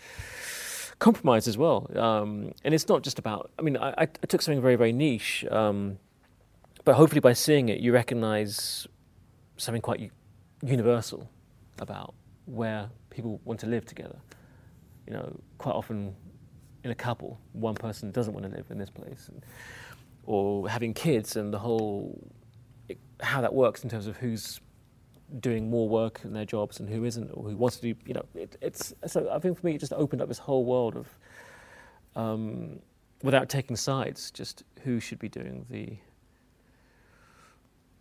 compromise 0.99 1.47
as 1.49 1.59
well. 1.59 1.91
Um, 1.97 2.53
and 2.65 2.73
it's 2.73 2.89
not 2.89 3.03
just 3.03 3.19
about. 3.19 3.51
I 3.59 3.63
mean, 3.63 3.77
I, 3.77 3.93
I 3.99 4.07
took 4.07 4.41
something 4.41 4.63
very 4.63 4.77
very 4.77 4.93
niche, 4.93 5.45
um, 5.51 5.99
but 6.85 6.95
hopefully 6.95 7.21
by 7.21 7.35
seeing 7.35 7.69
it, 7.69 7.81
you 7.81 7.93
recognise 7.93 8.87
something 9.59 9.83
quite 9.83 10.11
universal 10.65 11.29
about 11.81 12.15
where 12.47 12.89
people 13.11 13.41
want 13.45 13.61
to 13.61 13.67
live 13.67 13.85
together. 13.85 14.19
You 15.07 15.15
know, 15.15 15.41
quite 15.59 15.75
often 15.75 16.15
in 16.85 16.91
a 16.91 16.95
couple, 16.95 17.39
one 17.53 17.75
person 17.75 18.11
doesn't 18.11 18.33
want 18.35 18.45
to 18.51 18.57
live 18.57 18.67
in 18.71 18.79
this 18.79 18.91
place, 18.91 19.29
and, 19.29 19.45
or 20.25 20.69
having 20.69 20.95
kids 20.95 21.37
and 21.37 21.53
the 21.53 21.59
whole 21.59 22.19
how 23.21 23.41
that 23.41 23.55
works 23.55 23.85
in 23.85 23.91
terms 23.91 24.07
of 24.07 24.17
who's 24.17 24.61
doing 25.41 25.71
more 25.71 25.89
work 25.89 26.21
in 26.25 26.33
their 26.33 26.45
jobs 26.45 26.81
and 26.81 26.89
who 26.89 27.05
isn't, 27.05 27.31
or 27.31 27.45
who 27.45 27.57
wants 27.57 27.77
to 27.77 27.95
do. 27.95 28.01
You 28.05 28.15
know, 28.15 28.25
it, 28.35 28.57
it's 28.61 28.93
so. 29.07 29.31
I 29.31 29.39
think 29.39 29.61
for 29.61 29.67
me, 29.67 29.75
it 29.75 29.79
just 29.79 29.93
opened 29.93 30.21
up 30.21 30.29
this 30.29 30.39
whole 30.39 30.65
world 30.65 30.97
of, 30.97 31.09
um, 32.17 32.81
without 33.23 33.49
taking 33.49 33.77
sides, 33.77 34.31
just 34.31 34.65
who 34.83 35.01
should 35.01 35.19
be 35.19 35.29
doing 35.29 35.67
the. 35.71 35.97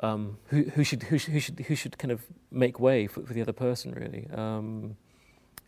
Um, 0.03 0.39
who, 0.47 0.63
who 0.63 0.83
should 0.83 1.03
who 1.03 1.19
should 1.19 1.33
who 1.33 1.39
should 1.39 1.59
who 1.59 1.75
should 1.75 1.97
kind 1.99 2.11
of 2.11 2.25
make 2.49 2.79
way 2.79 3.05
for, 3.05 3.21
for 3.21 3.33
the 3.33 3.41
other 3.41 3.53
person 3.53 3.91
really. 3.91 4.27
Um, 4.33 4.97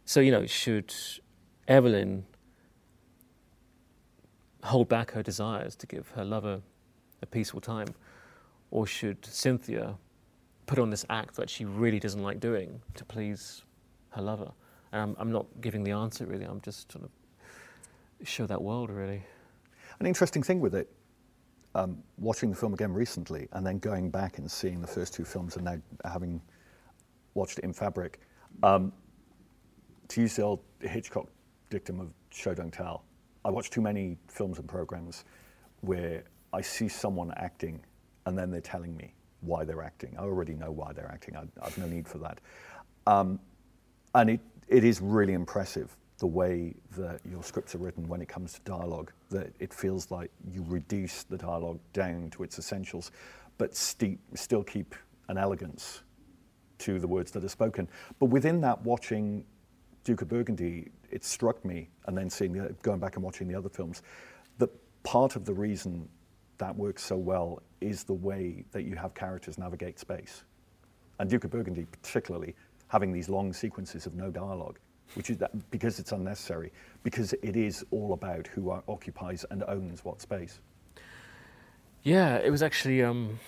so 0.06 0.20
you 0.22 0.32
know, 0.32 0.48
should 0.48 0.92
Evelyn 1.68 2.26
hold 4.64 4.90
back 4.90 5.12
her 5.12 5.22
desires 5.22 5.76
to 5.76 5.88
give 5.88 6.10
her 6.10 6.24
lover 6.24 6.62
a 7.22 7.26
peaceful 7.26 7.62
time? 7.62 7.88
Or 8.72 8.88
should 8.88 9.24
Cynthia 9.26 9.96
put 10.66 10.80
on 10.80 10.90
this 10.90 11.06
act 11.10 11.36
that 11.36 11.50
she 11.50 11.66
really 11.66 12.00
doesn't 12.00 12.24
like 12.24 12.40
doing 12.40 12.82
to 12.96 13.06
please 13.06 13.64
her 14.10 14.22
lover? 14.22 14.52
And 14.92 15.02
I'm, 15.02 15.16
I'm 15.20 15.32
not 15.32 15.46
giving 15.62 15.84
the 15.84 15.92
answer 15.92 16.26
really, 16.26 16.46
I'm 16.46 16.62
just 16.62 16.90
trying 16.90 17.06
to 17.06 18.26
show 18.26 18.48
that 18.48 18.62
world 18.62 18.90
really. 18.90 19.24
An 20.00 20.06
interesting 20.06 20.42
thing 20.42 20.60
with 20.60 20.76
it, 20.76 20.92
um, 21.76 21.98
watching 22.18 22.50
the 22.50 22.56
film 22.56 22.74
again 22.74 22.94
recently 22.94 23.48
and 23.54 23.66
then 23.66 23.80
going 23.80 24.10
back 24.10 24.38
and 24.38 24.50
seeing 24.50 24.82
the 24.82 24.88
first 24.88 25.14
two 25.14 25.26
films 25.26 25.56
and 25.56 25.66
now 25.66 25.78
having 26.06 26.42
watched 27.34 27.58
it 27.58 27.64
in 27.64 27.74
fabric, 27.74 28.20
um, 28.62 28.92
to 30.08 30.22
use 30.22 30.36
the 30.36 30.44
old 30.44 30.60
Hitchcock 30.80 31.28
dictum 31.70 32.00
of 32.00 32.10
show 32.30 32.54
don't 32.54 32.72
tell, 32.72 33.04
I 33.46 33.50
watch 33.50 33.70
too 33.70 33.82
many 33.82 34.18
films 34.28 34.60
and 34.60 34.68
programs 34.68 35.26
where 35.82 36.24
I 36.54 36.62
see 36.62 36.88
someone 36.88 37.34
acting 37.38 37.84
and 38.26 38.38
then 38.38 38.52
they're 38.52 38.62
telling 38.62 38.96
me 38.96 39.14
why 39.42 39.66
they're 39.66 39.84
acting. 39.84 40.16
I 40.18 40.22
already 40.22 40.54
know 40.54 40.72
why 40.72 40.94
they're 40.94 41.12
acting. 41.12 41.36
I, 41.36 41.46
have 41.64 41.78
no 41.78 41.88
need 41.88 42.08
for 42.08 42.20
that. 42.20 42.40
Um, 43.06 43.40
and 44.16 44.30
it, 44.30 44.40
it 44.68 44.84
is 44.84 45.02
really 45.02 45.34
impressive 45.34 45.96
the 46.20 46.28
way 46.28 46.74
that 46.96 47.20
your 47.30 47.44
scripts 47.44 47.76
are 47.76 47.80
written 47.80 48.08
when 48.08 48.22
it 48.22 48.30
comes 48.30 48.54
to 48.54 48.62
dialogue, 48.62 49.12
that 49.30 49.52
it 49.60 49.74
feels 49.74 50.10
like 50.10 50.32
you 50.50 50.64
reduce 50.68 51.24
the 51.24 51.38
dialogue 51.38 51.80
down 51.92 52.30
to 52.30 52.44
its 52.44 52.58
essentials, 52.58 53.12
but 53.58 53.76
steep, 53.76 54.20
still 54.36 54.64
keep 54.64 54.96
an 55.28 55.38
elegance 55.38 56.04
to 56.78 57.00
the 57.00 57.08
words 57.08 57.32
that 57.32 57.44
are 57.44 57.50
spoken. 57.50 57.90
But 58.20 58.28
within 58.28 58.62
that, 58.62 58.82
watching 58.84 59.44
Duke 60.04 60.22
of 60.22 60.30
Burgundy, 60.30 60.92
it 61.12 61.24
struck 61.24 61.64
me, 61.64 61.90
and 62.06 62.18
then 62.18 62.30
seeing 62.30 62.54
the, 62.54 62.76
going 62.82 63.00
back 63.00 63.16
and 63.16 63.24
watching 63.24 63.48
the 63.48 63.56
other 63.56 63.70
films, 63.70 64.02
that 64.58 64.70
part 65.04 65.36
of 65.36 65.46
the 65.46 65.54
reason 65.54 66.08
that 66.58 66.76
works 66.76 67.04
so 67.04 67.16
well 67.18 67.62
is 67.82 68.04
the 68.04 68.14
way 68.14 68.66
that 68.72 68.84
you 68.84 68.96
have 68.96 69.14
characters 69.14 69.58
navigate 69.58 70.00
space. 70.00 70.44
And 71.20 71.30
Duke 71.30 71.44
of 71.46 71.52
Burgundy, 71.52 71.86
particularly, 71.86 72.56
having 72.88 73.12
these 73.12 73.30
long 73.30 73.54
sequences 73.54 74.06
of 74.06 74.14
no 74.16 74.30
dialogue, 74.30 74.78
which 75.16 75.30
is 75.30 75.38
that, 75.38 75.52
because 75.72 76.00
it's 76.00 76.12
unnecessary, 76.12 76.72
because 77.04 77.34
it 77.34 77.56
is 77.56 77.86
all 77.92 78.14
about 78.14 78.48
who 78.48 78.72
occupies 78.88 79.46
and 79.52 79.64
owns 79.68 80.04
what 80.04 80.22
space. 80.22 80.60
Yeah, 82.04 82.38
it 82.38 82.50
was 82.50 82.62
actually. 82.62 83.02
Um, 83.04 83.40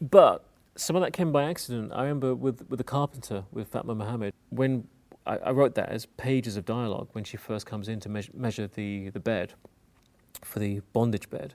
but 0.00 0.44
some 0.76 0.96
of 0.96 1.02
that 1.02 1.12
came 1.12 1.32
by 1.32 1.44
accident. 1.44 1.92
I 1.94 2.02
remember 2.02 2.34
with 2.34 2.68
with 2.68 2.78
the 2.78 2.84
Carpenter 2.84 3.44
with 3.50 3.68
Fatma 3.68 3.94
Mohamed 3.94 4.34
when 4.50 4.86
I, 5.26 5.36
I, 5.38 5.50
wrote 5.52 5.74
that 5.76 5.88
as 5.88 6.06
pages 6.06 6.56
of 6.56 6.64
dialogue 6.64 7.08
when 7.12 7.24
she 7.24 7.36
first 7.36 7.66
comes 7.66 7.88
in 7.88 8.00
to 8.00 8.08
me- 8.08 8.28
measure 8.34 8.66
the, 8.66 9.10
the 9.10 9.20
bed 9.20 9.54
for 10.42 10.58
the 10.58 10.80
bondage 10.92 11.30
bed. 11.30 11.54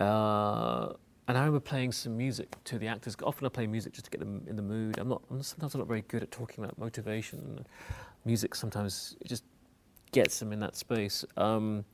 Uh, 0.00 0.92
and 1.28 1.36
I 1.36 1.40
remember 1.40 1.60
playing 1.60 1.92
some 1.92 2.16
music 2.16 2.56
to 2.64 2.78
the 2.78 2.86
actors. 2.86 3.16
Often 3.22 3.46
I 3.46 3.48
play 3.48 3.66
music 3.66 3.92
just 3.92 4.04
to 4.04 4.10
get 4.10 4.20
them 4.20 4.44
in 4.46 4.54
the 4.54 4.62
mood. 4.62 4.98
I'm 4.98 5.08
not. 5.08 5.22
I'm 5.30 5.42
sometimes 5.42 5.74
I'm 5.74 5.80
not 5.80 5.88
very 5.88 6.02
good 6.02 6.22
at 6.22 6.30
talking 6.30 6.62
about 6.62 6.78
motivation. 6.78 7.64
Music 8.24 8.54
sometimes 8.54 9.16
it 9.20 9.26
just 9.26 9.44
gets 10.12 10.38
them 10.38 10.52
in 10.52 10.60
that 10.60 10.76
space. 10.76 11.24
Um, 11.36 11.84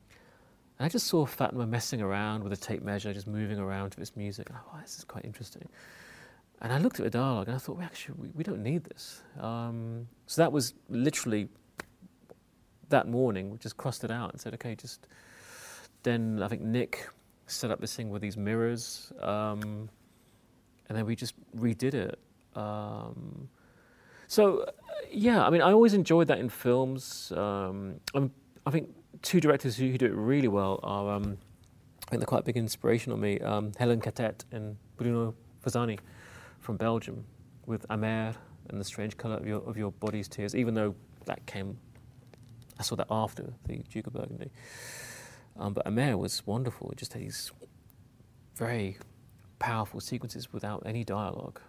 and 0.79 0.87
I 0.87 0.89
just 0.89 1.07
saw 1.07 1.25
Fatma 1.25 1.67
messing 1.67 2.03
around 2.03 2.45
with 2.45 2.53
a 2.53 2.57
tape 2.57 2.83
measure, 2.83 3.15
just 3.15 3.27
moving 3.27 3.59
around 3.59 3.91
to 3.91 3.99
this 3.99 4.17
music. 4.17 4.51
And 4.51 4.59
thought, 4.59 4.75
oh, 4.75 4.81
this 4.83 4.99
is 4.99 5.05
quite 5.05 5.25
interesting. 5.25 5.67
And 6.63 6.73
I 6.73 6.79
looked 6.79 7.01
at 7.01 7.05
the 7.05 7.11
dialogue 7.11 7.49
and 7.49 7.57
I 7.57 7.59
thought, 7.59 7.77
well, 7.77 7.85
actually, 7.85 8.15
we, 8.19 8.29
we 8.35 8.45
don't 8.45 8.63
need 8.63 8.85
this. 8.85 9.23
Um, 9.41 10.07
so 10.27 10.41
that 10.43 10.53
was 10.53 10.75
literally 10.89 11.49
that 12.89 13.09
morning, 13.09 13.51
we 13.51 13.59
just 13.59 13.77
crossed 13.77 14.05
it 14.05 14.13
out 14.13 14.31
and 14.31 14.41
said, 14.41 14.55
okay, 14.55 14.77
just. 14.77 15.09
Then 16.05 16.41
I 16.43 16.49
think 16.49 16.63
Nick 16.63 17.09
set 17.47 17.71
up 17.71 17.81
this 17.81 17.95
thing 17.95 18.11
with 18.11 18.23
these 18.23 18.37
mirrors, 18.37 19.13
um, 19.21 19.89
and 20.89 20.99
then 20.99 21.07
we 21.07 21.15
just 21.15 21.35
redid 21.57 21.95
it. 21.95 22.19
Um, 22.57 23.49
so, 24.27 24.67
yeah, 25.11 25.45
I 25.45 25.51
mean, 25.51 25.63
I 25.63 25.73
always 25.73 25.95
enjoyed 25.95 26.27
that 26.29 26.39
in 26.39 26.49
films. 26.49 27.33
Um, 27.37 28.01
i 28.67 28.71
think 28.71 28.89
two 29.23 29.41
directors 29.41 29.77
who, 29.77 29.89
who, 29.89 29.99
do 29.99 30.07
it 30.07 30.15
really 30.15 30.49
well 30.49 30.81
are, 30.83 31.13
um, 31.15 31.39
I 32.07 32.11
think 32.11 32.21
they're 32.21 32.27
quite 32.27 32.41
a 32.41 32.45
big 32.45 32.57
inspiration 32.57 33.13
on 33.13 33.21
me. 33.21 33.39
Um, 33.41 33.71
Hélène 33.73 34.03
Cattet 34.03 34.45
and 34.51 34.77
Bruno 34.97 35.35
Forzani 35.65 35.99
from 36.63 36.77
Belgium 36.77 37.25
with 37.67 37.85
Amer 37.91 38.35
and 38.71 38.81
the 38.81 38.85
strange 38.85 39.17
colour 39.17 39.37
of 39.37 39.47
your 39.47 39.61
of 39.69 39.77
your 39.77 39.93
body's 39.93 40.29
tears. 40.29 40.55
Even 40.55 40.75
though 40.75 40.95
that 41.27 41.45
came, 41.47 41.77
I 42.79 42.83
saw 42.83 42.97
that 42.97 43.09
after 43.11 43.53
the 43.67 43.79
Duke 43.79 44.07
of 44.07 44.15
Burgundy. 44.15 44.51
Um, 45.59 45.75
but 45.75 45.87
Amer 45.87 46.17
was 46.17 46.47
wonderful. 46.47 46.91
It 46.93 46.99
just 46.99 47.13
had 47.13 47.21
these 47.21 47.53
very 48.57 48.97
powerful 49.59 50.01
sequences 50.01 50.53
without 50.53 50.83
any 50.87 51.05
dialogue, 51.05 51.61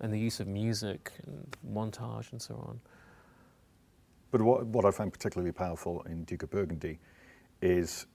and 0.00 0.12
the 0.12 0.18
use 0.18 0.38
of 0.38 0.46
music 0.46 1.12
and 1.26 1.56
montage 1.66 2.30
and 2.30 2.40
so 2.40 2.54
on. 2.54 2.80
But 4.30 4.42
what, 4.42 4.66
what 4.66 4.84
I 4.84 4.90
find 4.90 5.12
particularly 5.12 5.52
powerful 5.52 6.02
in 6.02 6.24
Duke 6.24 6.42
of 6.42 6.50
Burgundy 6.50 6.98
is 7.62 8.06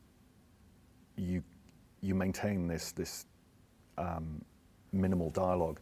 you 1.15 1.43
you 2.01 2.15
maintain 2.15 2.67
this 2.67 2.91
this 2.91 3.25
um, 3.97 4.41
minimal 4.91 5.29
dialogue, 5.29 5.79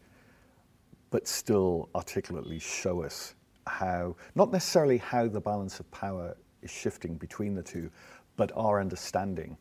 but 1.10 1.28
still 1.28 1.90
articulately 1.96 2.60
show 2.60 3.04
us 3.04 3.36
how 3.66 4.16
not 4.36 4.52
necessarily 4.52 4.98
how 4.98 5.28
the 5.28 5.42
balance 5.42 5.80
of 5.80 5.90
power 5.92 6.36
is 6.62 6.72
shifting 6.72 7.16
between 7.16 7.54
the 7.56 7.64
two, 7.64 7.90
but 8.36 8.52
our 8.56 8.80
understanding 8.80 9.58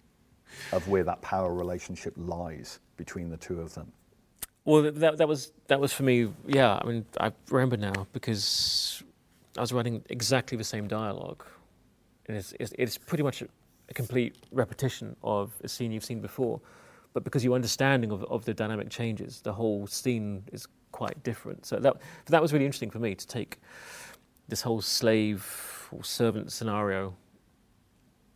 of 0.73 0.87
where 0.89 1.05
that 1.05 1.21
power 1.23 1.55
relationship 1.55 2.15
lies 2.17 2.79
between 2.97 3.29
the 3.29 3.37
two 3.37 3.61
of 3.61 3.75
them. 3.75 3.93
Well, 4.65 4.91
that 4.91 5.19
that 5.19 5.29
was 5.29 5.53
that 5.69 5.81
was 5.81 5.93
for 5.93 6.03
me. 6.03 6.29
Yeah, 6.47 6.79
I 6.81 6.85
mean, 6.85 7.05
I 7.21 7.33
remember 7.51 7.77
now 7.77 8.07
because 8.13 9.03
I 9.57 9.61
was 9.61 9.73
writing 9.73 10.03
exactly 10.11 10.59
the 10.59 10.65
same 10.65 10.89
dialogue, 10.89 11.45
and 12.27 12.37
it's 12.37 12.53
it's, 12.59 12.73
it's 12.77 12.99
pretty 12.99 13.23
much 13.23 13.43
a, 13.43 13.49
a, 13.89 13.95
complete 13.95 14.35
repetition 14.51 15.15
of 15.23 15.53
a 15.63 15.69
scene 15.69 15.93
you've 15.93 16.05
seen 16.05 16.21
before, 16.21 16.61
but 17.17 17.25
because 17.25 17.43
your 17.43 17.55
understanding 17.55 18.13
of 18.13 18.25
of 18.25 18.45
the 18.45 18.53
dynamic 18.53 18.91
changes, 18.91 19.41
the 19.41 19.55
whole 19.55 19.87
scene 19.87 20.43
is 20.53 20.69
quite 20.93 21.23
different. 21.23 21.65
So 21.65 21.77
that 21.77 21.95
that 22.27 22.43
was 22.43 22.53
really 22.53 22.67
interesting 22.67 22.91
for 22.91 22.99
me 22.99 23.15
to 23.15 23.27
take 23.27 23.59
this 24.49 24.61
whole 24.61 24.83
slave 24.83 25.43
or 25.91 26.05
servant 26.05 26.53
scenario 26.53 27.15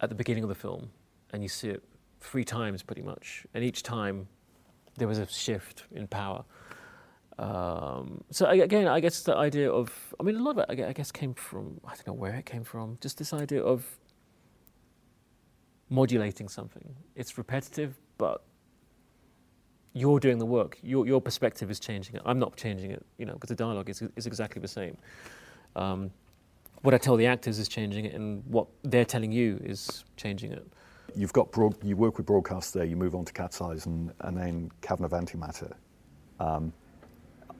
at 0.01 0.09
the 0.09 0.15
beginning 0.15 0.45
of 0.45 0.49
the 0.49 0.55
film, 0.55 0.89
and 1.31 1.43
you 1.43 1.49
see 1.51 1.69
it 1.69 1.83
three 2.21 2.45
times 2.45 2.83
pretty 2.83 3.03
much, 3.03 3.47
and 3.53 3.63
each 3.63 3.83
time 3.83 4.27
there 4.97 5.09
was 5.09 5.19
a 5.19 5.27
shift 5.27 5.85
in 5.93 6.07
power. 6.07 6.43
Um, 7.39 8.25
so 8.31 8.47
again, 8.47 8.89
I 8.89 9.01
guess 9.01 9.23
the 9.23 9.37
idea 9.37 9.71
of, 9.71 10.15
I 10.19 10.23
mean, 10.23 10.37
a 10.37 10.43
lot 10.43 10.59
of 10.59 10.59
it, 10.59 10.89
I 10.89 10.93
guess, 10.93 11.13
came 11.13 11.35
from, 11.35 11.81
I 11.85 11.95
don't 11.95 12.07
know 12.07 12.21
where 12.25 12.35
it 12.35 12.45
came 12.45 12.65
from, 12.65 12.99
just 13.01 13.17
this 13.19 13.33
idea 13.33 13.63
of 13.63 13.85
modulating 15.89 16.49
something. 16.49 16.97
It's 17.15 17.39
repetitive, 17.39 17.93
but 18.19 18.43
you're 19.93 20.21
doing 20.21 20.39
the 20.39 20.47
work. 20.47 20.79
Your, 20.83 21.07
your 21.07 21.21
perspective 21.21 21.71
is 21.71 21.81
changing 21.81 22.17
it. 22.17 22.23
I'm 22.25 22.39
not 22.39 22.57
changing 22.57 22.91
it, 22.91 23.05
you 23.19 23.27
know, 23.27 23.35
because 23.35 23.49
the 23.49 23.55
dialogue 23.55 23.91
is, 23.91 24.03
is 24.17 24.27
exactly 24.27 24.61
the 24.61 24.69
same. 24.69 24.97
Um, 25.77 26.11
what 26.83 26.95
I 26.95 26.99
tell 26.99 27.17
the 27.17 27.27
actors 27.27 27.59
is 27.59 27.69
changing 27.69 28.07
it, 28.07 28.15
and 28.15 28.43
what 28.47 28.67
they're 28.85 29.05
telling 29.05 29.33
you 29.33 29.61
is 29.63 30.05
changing 30.17 30.53
it. 30.53 30.67
You've 31.15 31.33
got 31.33 31.51
broad, 31.51 31.75
you 31.83 31.97
work 31.97 32.17
with 32.17 32.27
broadcast 32.27 32.73
there. 32.73 32.85
You 32.85 32.97
move 32.97 33.15
on 33.15 33.25
to 33.25 33.33
Cat's 33.33 33.61
Eyes 33.61 33.87
and, 33.87 34.13
and 34.21 34.37
then 34.37 34.71
Cavern 34.81 35.05
of 35.05 35.13
Anti-Matter. 35.13 35.77
Um, 36.39 36.73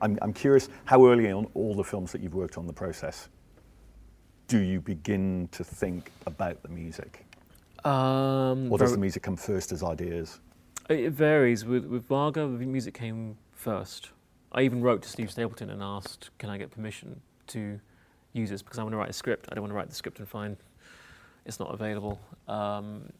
I'm, 0.01 0.19
I'm 0.23 0.33
curious 0.33 0.69
how 0.85 1.07
early 1.07 1.31
on 1.31 1.47
all 1.55 1.75
the 1.75 1.85
films 1.85 2.13
that 2.13 2.23
you've 2.23 2.35
worked 2.35 2.57
on 2.57 2.67
the 2.67 2.73
process 2.73 3.29
do 4.51 4.59
you 4.59 4.81
begin 4.81 5.49
to 5.53 5.63
think 5.63 6.11
about 6.27 6.61
the 6.65 6.69
music? 6.69 7.25
Um, 7.85 8.71
or 8.71 8.79
does 8.79 8.91
the 8.91 8.99
music 8.99 9.23
come 9.23 9.37
first 9.37 9.71
as 9.71 9.85
ideas? 9.85 10.41
It 10.91 11.13
varies. 11.13 11.65
With, 11.65 11.85
with 11.87 12.05
Varga, 12.07 12.41
the 12.41 12.67
music 12.67 12.95
came 12.95 13.37
first. 13.53 14.11
I 14.51 14.63
even 14.63 14.83
wrote 14.83 15.03
to 15.03 15.09
Steve 15.09 15.31
Stapleton 15.31 15.71
and 15.71 15.81
asked, 15.81 16.31
can 16.39 16.51
I 16.51 16.59
get 16.59 16.73
permission 16.73 17.21
to 17.49 17.79
use 18.33 18.51
this 18.51 18.61
because 18.61 18.81
I 18.81 18.83
want 18.83 18.93
to 18.95 18.97
write 18.97 19.11
a 19.11 19.13
script. 19.13 19.47
I 19.51 19.55
don't 19.55 19.63
want 19.63 19.71
to 19.71 19.77
write 19.77 19.89
the 19.89 19.95
script 19.95 20.19
and 20.19 20.29
find 20.29 20.57
it's 21.47 21.61
not 21.61 21.73
available. 21.73 22.21
Um, 22.49 23.13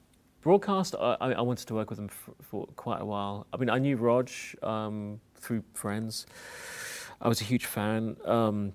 broadcast, 0.43 0.97
I, 0.99 1.15
I, 1.21 1.41
wanted 1.41 1.69
to 1.69 1.75
work 1.75 1.91
with 1.91 1.99
them 1.99 2.09
for, 2.09 2.35
for, 2.43 2.67
quite 2.75 3.01
a 3.01 3.05
while. 3.05 3.47
I 3.53 3.57
mean, 3.57 3.71
I 3.71 3.79
knew 3.79 3.97
Roj 3.97 4.63
um, 4.67 5.21
through 5.37 5.63
friends. 5.75 6.27
I 7.21 7.29
was 7.29 7.41
a 7.41 7.45
huge 7.45 7.67
fan. 7.67 8.17
Um, 8.25 8.73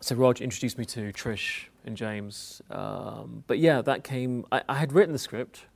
so 0.00 0.16
Roj 0.16 0.40
introduced 0.40 0.78
me 0.78 0.86
to 0.86 1.12
Trish 1.12 1.64
and 1.84 1.96
James. 1.96 2.62
Um, 2.70 3.44
but 3.46 3.58
yeah, 3.58 3.82
that 3.82 4.02
came. 4.02 4.46
I, 4.50 4.62
I, 4.68 4.76
had 4.76 4.92
written 4.92 5.12
the 5.12 5.18
script. 5.18 5.66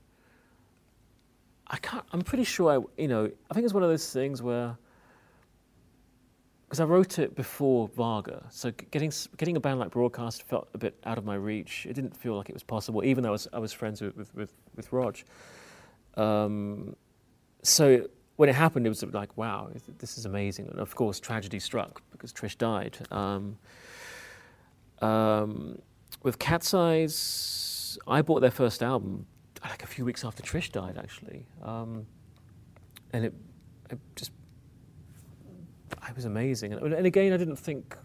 I 1.70 1.76
can't. 1.76 2.04
I'm 2.12 2.22
pretty 2.22 2.44
sure. 2.44 2.70
I, 2.70 3.00
you 3.02 3.08
know, 3.08 3.30
I 3.50 3.54
think 3.54 3.64
it's 3.64 3.74
one 3.74 3.82
of 3.82 3.88
those 3.88 4.12
things 4.12 4.42
where 4.42 4.76
because 6.68 6.80
I 6.80 6.84
wrote 6.84 7.18
it 7.18 7.34
before 7.34 7.88
Varga, 7.88 8.46
so 8.50 8.70
getting 8.90 9.10
getting 9.38 9.56
a 9.56 9.60
band 9.60 9.80
like 9.80 9.90
Broadcast 9.90 10.42
felt 10.42 10.68
a 10.74 10.78
bit 10.78 10.98
out 11.04 11.16
of 11.16 11.24
my 11.24 11.34
reach. 11.34 11.86
It 11.88 11.94
didn't 11.94 12.14
feel 12.14 12.36
like 12.36 12.50
it 12.50 12.54
was 12.54 12.62
possible, 12.62 13.02
even 13.04 13.22
though 13.22 13.30
I 13.30 13.32
was 13.32 13.48
I 13.54 13.58
was 13.58 13.72
friends 13.72 14.02
with 14.02 14.16
with 14.34 14.52
with, 14.76 14.90
Roj. 14.90 15.24
Um, 16.16 16.94
so 17.62 18.08
when 18.36 18.48
it 18.48 18.54
happened, 18.54 18.86
it 18.86 18.90
was 18.90 19.02
like, 19.02 19.36
wow, 19.36 19.70
this 19.98 20.18
is 20.18 20.26
amazing. 20.26 20.68
And 20.68 20.78
of 20.78 20.94
course, 20.94 21.18
tragedy 21.18 21.58
struck 21.58 22.02
because 22.12 22.32
Trish 22.32 22.56
died. 22.56 22.98
Um, 23.10 23.56
um, 25.00 25.78
with 26.22 26.38
Cat's 26.38 26.74
Eyes, 26.74 27.98
I 28.06 28.22
bought 28.22 28.40
their 28.40 28.50
first 28.50 28.82
album 28.82 29.26
like 29.64 29.82
a 29.82 29.86
few 29.86 30.04
weeks 30.04 30.24
after 30.24 30.42
Trish 30.42 30.70
died, 30.70 30.98
actually, 30.98 31.46
um, 31.62 32.06
and 33.12 33.24
it, 33.24 33.34
it 33.90 33.98
just 34.16 34.32
I 36.02 36.12
was 36.12 36.24
amazing. 36.24 36.72
And, 36.72 36.92
and 36.92 37.06
again, 37.06 37.32
I 37.32 37.36
didn't 37.36 37.56
think. 37.56 37.96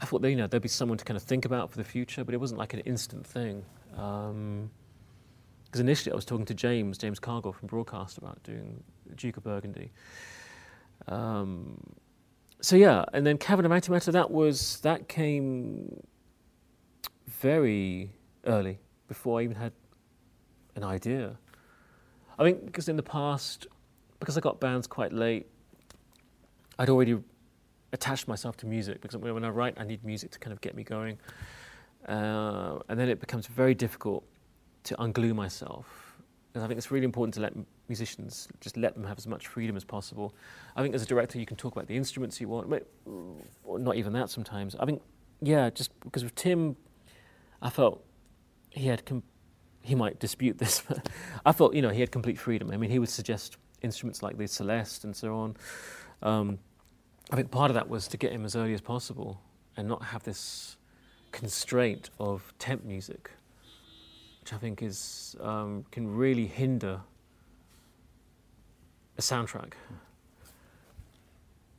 I 0.00 0.06
thought 0.06 0.24
you 0.24 0.36
know 0.36 0.46
there'd 0.46 0.62
be 0.62 0.68
someone 0.68 0.98
to 0.98 1.04
kind 1.04 1.16
of 1.16 1.22
think 1.22 1.44
about 1.44 1.70
for 1.70 1.78
the 1.78 1.84
future, 1.84 2.24
but 2.24 2.34
it 2.34 2.38
wasn't 2.38 2.58
like 2.58 2.74
an 2.74 2.80
instant 2.80 3.26
thing. 3.26 3.64
Because 3.90 4.30
um, 4.30 4.70
initially 5.74 6.12
I 6.12 6.16
was 6.16 6.24
talking 6.24 6.44
to 6.46 6.54
James, 6.54 6.98
James 6.98 7.18
Cargill 7.18 7.52
from 7.52 7.68
Broadcast 7.68 8.18
about 8.18 8.42
doing 8.42 8.82
Duke 9.16 9.36
of 9.36 9.44
Burgundy. 9.44 9.92
Um, 11.06 11.80
so 12.60 12.76
yeah, 12.76 13.04
and 13.12 13.26
then 13.26 13.38
Cavern 13.38 13.66
of 13.66 13.72
Anti-Matter, 13.72 14.12
that 14.12 14.30
was 14.30 14.80
that 14.80 15.08
came 15.08 16.02
very 17.26 18.10
early 18.46 18.78
before 19.06 19.40
I 19.40 19.44
even 19.44 19.56
had 19.56 19.72
an 20.76 20.84
idea. 20.84 21.36
I 22.38 22.44
think 22.44 22.66
because 22.66 22.88
in 22.88 22.96
the 22.96 23.02
past, 23.02 23.66
because 24.20 24.36
I 24.36 24.40
got 24.40 24.60
bands 24.60 24.86
quite 24.86 25.12
late, 25.12 25.46
I'd 26.78 26.88
already 26.90 27.18
attached 27.92 28.26
myself 28.26 28.56
to 28.58 28.66
music 28.66 29.00
because 29.00 29.16
when 29.16 29.44
I 29.44 29.50
write, 29.50 29.74
I 29.78 29.84
need 29.84 30.04
music 30.04 30.32
to 30.32 30.38
kind 30.38 30.52
of 30.52 30.60
get 30.60 30.74
me 30.74 30.82
going. 30.82 31.18
Uh, 32.08 32.80
and 32.88 32.98
then 32.98 33.08
it 33.08 33.20
becomes 33.20 33.46
very 33.46 33.74
difficult 33.74 34.24
to 34.84 34.94
unglue 34.96 35.34
myself. 35.34 36.16
And 36.54 36.62
I 36.62 36.66
think 36.66 36.78
it's 36.78 36.90
really 36.90 37.04
important 37.04 37.34
to 37.34 37.40
let 37.40 37.52
musicians 37.88 38.48
just 38.60 38.76
let 38.76 38.94
them 38.94 39.04
have 39.04 39.18
as 39.18 39.26
much 39.26 39.46
freedom 39.46 39.76
as 39.76 39.84
possible. 39.84 40.34
I 40.76 40.82
think 40.82 40.94
as 40.94 41.02
a 41.02 41.06
director, 41.06 41.38
you 41.38 41.46
can 41.46 41.56
talk 41.56 41.72
about 41.72 41.86
the 41.86 41.96
instruments 41.96 42.40
you 42.40 42.48
want, 42.48 42.68
but 42.68 42.86
not 43.66 43.96
even 43.96 44.12
that 44.12 44.30
sometimes. 44.30 44.76
I 44.76 44.84
think, 44.84 45.02
yeah, 45.40 45.70
just 45.70 45.98
because 46.00 46.22
with 46.22 46.34
Tim, 46.34 46.76
I 47.62 47.70
felt 47.70 48.04
he 48.70 48.86
had, 48.86 49.04
he 49.84 49.94
might 49.94 50.18
dispute 50.18 50.58
this, 50.58 50.82
but 50.88 51.08
I 51.44 51.52
thought, 51.52 51.74
you 51.74 51.82
know, 51.82 51.90
he 51.90 52.00
had 52.00 52.10
complete 52.10 52.38
freedom. 52.38 52.70
I 52.70 52.76
mean, 52.76 52.90
he 52.90 52.98
would 52.98 53.08
suggest 53.08 53.56
instruments 53.82 54.22
like 54.22 54.38
the 54.38 54.48
Celeste 54.48 55.04
and 55.04 55.14
so 55.14 55.36
on. 55.36 55.56
Um, 56.22 56.58
I 57.30 57.36
think 57.36 57.50
part 57.50 57.70
of 57.70 57.74
that 57.74 57.88
was 57.88 58.08
to 58.08 58.16
get 58.16 58.32
him 58.32 58.44
as 58.44 58.56
early 58.56 58.74
as 58.74 58.80
possible 58.80 59.40
and 59.76 59.86
not 59.86 60.02
have 60.02 60.24
this 60.24 60.76
constraint 61.32 62.10
of 62.18 62.54
temp 62.58 62.84
music, 62.84 63.30
which 64.40 64.52
I 64.52 64.56
think 64.56 64.82
is 64.82 65.36
um, 65.40 65.84
can 65.90 66.16
really 66.16 66.46
hinder 66.46 67.00
a 69.18 69.20
soundtrack. 69.20 69.72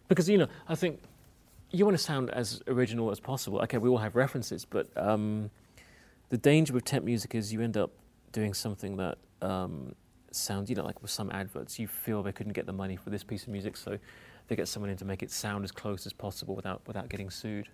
Because 0.08 0.30
you 0.30 0.38
know, 0.38 0.48
I 0.68 0.76
think 0.76 1.00
you 1.72 1.86
want 1.86 1.98
to 1.98 2.04
sound 2.04 2.30
as 2.30 2.62
original 2.68 3.10
as 3.10 3.20
possible. 3.20 3.60
Okay, 3.62 3.80
we 3.80 3.90
all 3.90 3.98
have 3.98 4.16
references, 4.16 4.64
but 4.64 4.88
um, 4.96 5.50
the 6.30 6.38
danger 6.38 6.74
with 6.74 6.86
temp 6.86 7.06
music 7.06 7.36
is 7.36 7.54
you 7.54 7.62
end 7.62 7.78
up 7.78 7.92
doing 8.32 8.54
something 8.54 8.98
that 8.98 9.18
um, 9.42 9.96
sounds, 10.32 10.70
you 10.70 10.76
know, 10.76 10.84
like 10.84 11.02
with 11.02 11.12
some 11.12 11.32
adverts, 11.32 11.80
you 11.80 11.88
feel 11.88 12.24
they 12.24 12.32
couldn't 12.32 12.54
get 12.54 12.66
the 12.66 12.74
money 12.74 12.96
for 12.96 13.10
this 13.10 13.24
piece 13.24 13.44
of 13.44 13.50
music, 13.50 13.78
so 13.78 13.98
they 14.48 14.56
get 14.56 14.68
someone 14.68 14.90
in 14.90 14.98
to 14.98 15.06
make 15.06 15.24
it 15.24 15.32
sound 15.32 15.64
as 15.64 15.72
close 15.72 16.06
as 16.06 16.14
possible 16.14 16.56
without 16.56 16.82
without 16.88 17.10
getting 17.10 17.30
sued. 17.30 17.70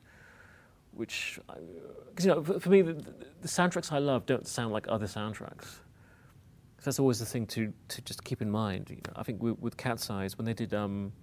Which, 0.94 1.40
because 2.10 2.26
you 2.26 2.34
know, 2.34 2.44
for, 2.44 2.60
for 2.60 2.70
me, 2.70 2.82
the, 2.82 2.94
the, 2.94 3.48
soundtracks 3.48 3.94
I 3.94 4.00
love 4.00 4.26
don't 4.26 4.46
sound 4.46 4.74
like 4.74 4.88
other 4.90 5.06
soundtracks. 5.06 5.78
that's 6.84 7.00
always 7.00 7.20
the 7.20 7.26
thing 7.26 7.46
to, 7.48 7.72
to 7.88 8.02
just 8.02 8.26
keep 8.26 8.42
in 8.42 8.52
mind. 8.52 8.90
You 8.90 8.98
know, 8.98 9.14
I 9.16 9.24
think 9.24 9.42
with, 9.42 9.58
with 9.60 9.78
Cat's 9.78 10.10
Eyes, 10.10 10.38
when 10.38 10.44
they 10.44 10.54
did 10.54 10.74
um, 10.74 11.14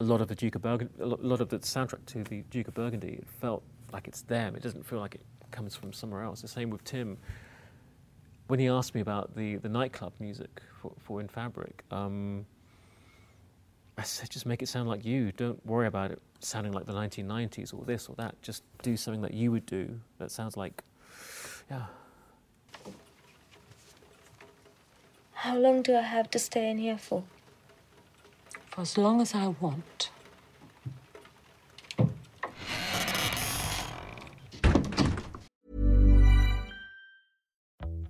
a 0.00 0.04
lot 0.04 0.20
of 0.20 0.28
the 0.28 0.34
Duke 0.34 0.54
of 0.54 0.60
Burgundy, 0.60 0.92
a 1.00 1.06
lot 1.06 1.40
of 1.40 1.48
the 1.48 1.60
soundtrack 1.60 2.04
to 2.06 2.24
the 2.24 2.42
Duke 2.50 2.68
of 2.68 2.74
Burgundy, 2.74 3.14
it 3.14 3.26
felt 3.40 3.62
like 3.90 4.06
it's 4.06 4.20
them. 4.20 4.54
It 4.54 4.62
doesn't 4.62 4.84
feel 4.84 4.98
like 4.98 5.14
it 5.14 5.22
comes 5.56 5.74
from 5.74 5.92
somewhere 5.92 6.22
else. 6.22 6.42
The 6.42 6.48
same 6.48 6.68
with 6.68 6.84
Tim. 6.84 7.16
When 8.48 8.60
he 8.60 8.68
asked 8.68 8.94
me 8.94 9.00
about 9.00 9.34
the, 9.34 9.56
the 9.56 9.68
nightclub 9.68 10.12
music 10.20 10.62
for, 10.80 10.92
for 11.00 11.20
In 11.20 11.28
Fabric, 11.28 11.82
um, 11.90 12.44
I 13.98 14.02
said, 14.02 14.28
just 14.30 14.44
make 14.44 14.62
it 14.62 14.68
sound 14.68 14.88
like 14.88 15.04
you. 15.04 15.32
Don't 15.32 15.64
worry 15.64 15.86
about 15.86 16.10
it 16.10 16.20
sounding 16.40 16.72
like 16.72 16.84
the 16.84 16.92
1990s 16.92 17.72
or 17.72 17.84
this 17.86 18.08
or 18.08 18.14
that. 18.16 18.40
Just 18.42 18.62
do 18.82 18.96
something 18.96 19.22
that 19.22 19.32
you 19.32 19.50
would 19.50 19.64
do 19.64 19.98
that 20.18 20.30
sounds 20.30 20.56
like, 20.56 20.84
yeah. 21.70 21.86
How 25.32 25.56
long 25.56 25.82
do 25.82 25.96
I 25.96 26.02
have 26.02 26.30
to 26.32 26.38
stay 26.38 26.70
in 26.70 26.78
here 26.78 26.98
for? 26.98 27.24
For 28.68 28.82
as 28.82 28.98
long 28.98 29.22
as 29.22 29.34
I 29.34 29.48
want. 29.48 30.10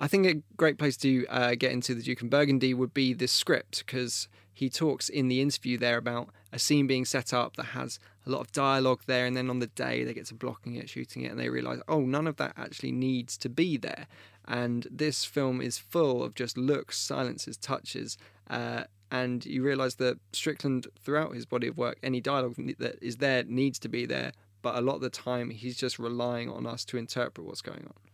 I 0.00 0.06
think 0.06 0.26
a 0.26 0.42
great 0.56 0.78
place 0.78 0.96
to 0.98 1.26
uh, 1.26 1.54
get 1.56 1.72
into 1.72 1.94
the 1.94 2.02
Duke 2.02 2.20
and 2.20 2.30
Burgundy 2.30 2.72
would 2.72 2.94
be 2.94 3.14
the 3.14 3.26
script 3.26 3.84
because 3.84 4.28
he 4.52 4.70
talks 4.70 5.08
in 5.08 5.28
the 5.28 5.40
interview 5.40 5.76
there 5.76 5.98
about 5.98 6.28
a 6.52 6.58
scene 6.58 6.86
being 6.86 7.04
set 7.04 7.32
up 7.32 7.56
that 7.56 7.66
has 7.66 7.98
a 8.26 8.30
lot 8.30 8.40
of 8.40 8.52
dialogue 8.52 9.02
there, 9.06 9.26
and 9.26 9.36
then 9.36 9.50
on 9.50 9.58
the 9.58 9.66
day 9.66 10.04
they 10.04 10.14
get 10.14 10.26
to 10.26 10.34
blocking 10.34 10.76
it, 10.76 10.88
shooting 10.88 11.22
it, 11.22 11.30
and 11.30 11.40
they 11.40 11.48
realize, 11.48 11.80
oh, 11.88 12.00
none 12.00 12.26
of 12.26 12.36
that 12.36 12.54
actually 12.56 12.92
needs 12.92 13.36
to 13.38 13.48
be 13.48 13.76
there. 13.76 14.06
And 14.46 14.86
this 14.90 15.24
film 15.24 15.60
is 15.60 15.78
full 15.78 16.22
of 16.22 16.34
just 16.34 16.56
looks, 16.56 16.98
silences, 16.98 17.56
touches, 17.56 18.16
uh, 18.48 18.84
and 19.10 19.44
you 19.46 19.62
realize 19.62 19.96
that 19.96 20.18
Strickland, 20.32 20.86
throughout 21.00 21.34
his 21.34 21.46
body 21.46 21.68
of 21.68 21.76
work, 21.76 21.98
any 22.02 22.20
dialogue 22.20 22.56
that 22.78 22.98
is 23.02 23.16
there 23.16 23.42
needs 23.44 23.78
to 23.80 23.88
be 23.88 24.06
there, 24.06 24.32
but 24.62 24.76
a 24.76 24.80
lot 24.80 24.96
of 24.96 25.00
the 25.00 25.10
time 25.10 25.50
he's 25.50 25.76
just 25.76 25.98
relying 25.98 26.50
on 26.50 26.66
us 26.66 26.84
to 26.86 26.98
interpret 26.98 27.46
what's 27.46 27.62
going 27.62 27.84
on. 27.86 28.07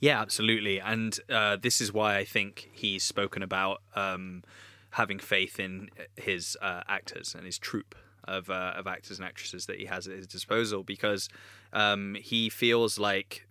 Yeah, 0.00 0.20
absolutely. 0.20 0.80
And 0.80 1.18
uh, 1.30 1.56
this 1.56 1.80
is 1.80 1.92
why 1.92 2.16
I 2.16 2.24
think 2.24 2.68
he's 2.72 3.02
spoken 3.04 3.42
about 3.42 3.82
um, 3.94 4.42
having 4.90 5.18
faith 5.18 5.60
in 5.60 5.90
his 6.16 6.56
uh, 6.60 6.82
actors 6.88 7.34
and 7.34 7.46
his 7.46 7.58
troupe 7.58 7.94
of, 8.24 8.50
uh, 8.50 8.72
of 8.76 8.86
actors 8.86 9.18
and 9.18 9.26
actresses 9.26 9.66
that 9.66 9.78
he 9.78 9.86
has 9.86 10.06
at 10.06 10.16
his 10.16 10.26
disposal 10.26 10.82
because 10.82 11.28
um, 11.72 12.16
he 12.20 12.48
feels 12.48 12.98
like, 12.98 13.46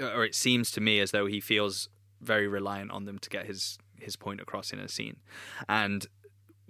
or 0.00 0.24
it 0.24 0.34
seems 0.34 0.70
to 0.72 0.80
me 0.80 1.00
as 1.00 1.10
though 1.10 1.26
he 1.26 1.40
feels 1.40 1.88
very 2.20 2.46
reliant 2.46 2.90
on 2.90 3.04
them 3.04 3.18
to 3.18 3.30
get 3.30 3.46
his 3.46 3.78
his 3.98 4.16
point 4.16 4.40
across 4.40 4.72
in 4.72 4.78
a 4.78 4.88
scene. 4.88 5.16
And 5.68 6.06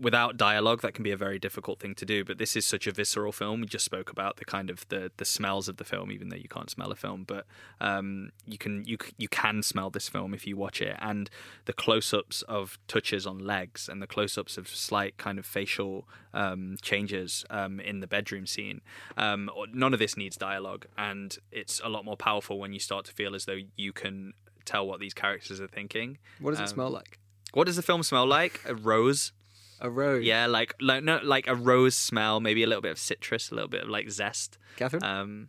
without 0.00 0.36
dialogue 0.36 0.80
that 0.82 0.94
can 0.94 1.02
be 1.02 1.10
a 1.10 1.16
very 1.16 1.38
difficult 1.38 1.78
thing 1.78 1.94
to 1.94 2.06
do 2.06 2.24
but 2.24 2.38
this 2.38 2.56
is 2.56 2.64
such 2.66 2.86
a 2.86 2.92
visceral 2.92 3.32
film. 3.32 3.60
We 3.60 3.66
just 3.66 3.84
spoke 3.84 4.10
about 4.10 4.36
the 4.38 4.44
kind 4.44 4.70
of 4.70 4.88
the 4.88 5.12
the 5.16 5.24
smells 5.24 5.68
of 5.68 5.76
the 5.76 5.84
film 5.84 6.10
even 6.10 6.28
though 6.30 6.36
you 6.36 6.48
can't 6.48 6.70
smell 6.70 6.90
a 6.90 6.96
film 6.96 7.24
but 7.24 7.44
um, 7.80 8.30
you 8.46 8.58
can 8.58 8.84
you 8.86 8.96
you 9.18 9.28
can 9.28 9.62
smell 9.62 9.90
this 9.90 10.08
film 10.08 10.32
if 10.34 10.46
you 10.46 10.56
watch 10.56 10.80
it 10.80 10.96
and 11.00 11.28
the 11.66 11.72
close-ups 11.72 12.42
of 12.42 12.78
touches 12.88 13.26
on 13.26 13.38
legs 13.38 13.88
and 13.88 14.00
the 14.00 14.06
close-ups 14.06 14.56
of 14.56 14.68
slight 14.68 15.16
kind 15.18 15.38
of 15.38 15.46
facial 15.46 16.08
um, 16.34 16.76
changes 16.82 17.44
um, 17.50 17.78
in 17.80 18.00
the 18.00 18.06
bedroom 18.06 18.46
scene 18.46 18.80
um, 19.16 19.50
none 19.72 19.92
of 19.92 19.98
this 19.98 20.16
needs 20.16 20.36
dialogue 20.36 20.86
and 20.96 21.38
it's 21.52 21.80
a 21.84 21.88
lot 21.88 22.04
more 22.04 22.16
powerful 22.16 22.58
when 22.58 22.72
you 22.72 22.80
start 22.80 23.04
to 23.04 23.12
feel 23.12 23.34
as 23.34 23.44
though 23.44 23.58
you 23.76 23.92
can 23.92 24.32
tell 24.64 24.86
what 24.86 25.00
these 25.00 25.14
characters 25.14 25.60
are 25.60 25.66
thinking. 25.66 26.18
What 26.38 26.50
does 26.52 26.60
it 26.60 26.64
Um, 26.64 26.68
smell 26.68 26.90
like? 26.90 27.18
what 27.54 27.64
does 27.64 27.74
the 27.76 27.82
film 27.82 28.02
smell 28.04 28.26
like? 28.26 28.60
A 28.66 28.74
rose 28.74 29.32
A 29.81 29.90
rose. 29.90 30.25
yeah, 30.25 30.47
like 30.47 30.75
like 30.81 31.03
no, 31.03 31.21
like 31.23 31.47
a 31.47 31.55
rose 31.55 31.97
smell, 31.97 32.40
maybe 32.40 32.62
a 32.62 32.66
little 32.66 32.83
bit 32.83 32.93
of 32.93 32.99
citrus, 32.99 33.51
a 33.51 33.55
little 33.55 33.69
bit 33.69 33.85
of 33.85 33.88
like 33.88 34.11
zest. 34.11 34.59
Catherine? 34.77 35.03
Um, 35.03 35.49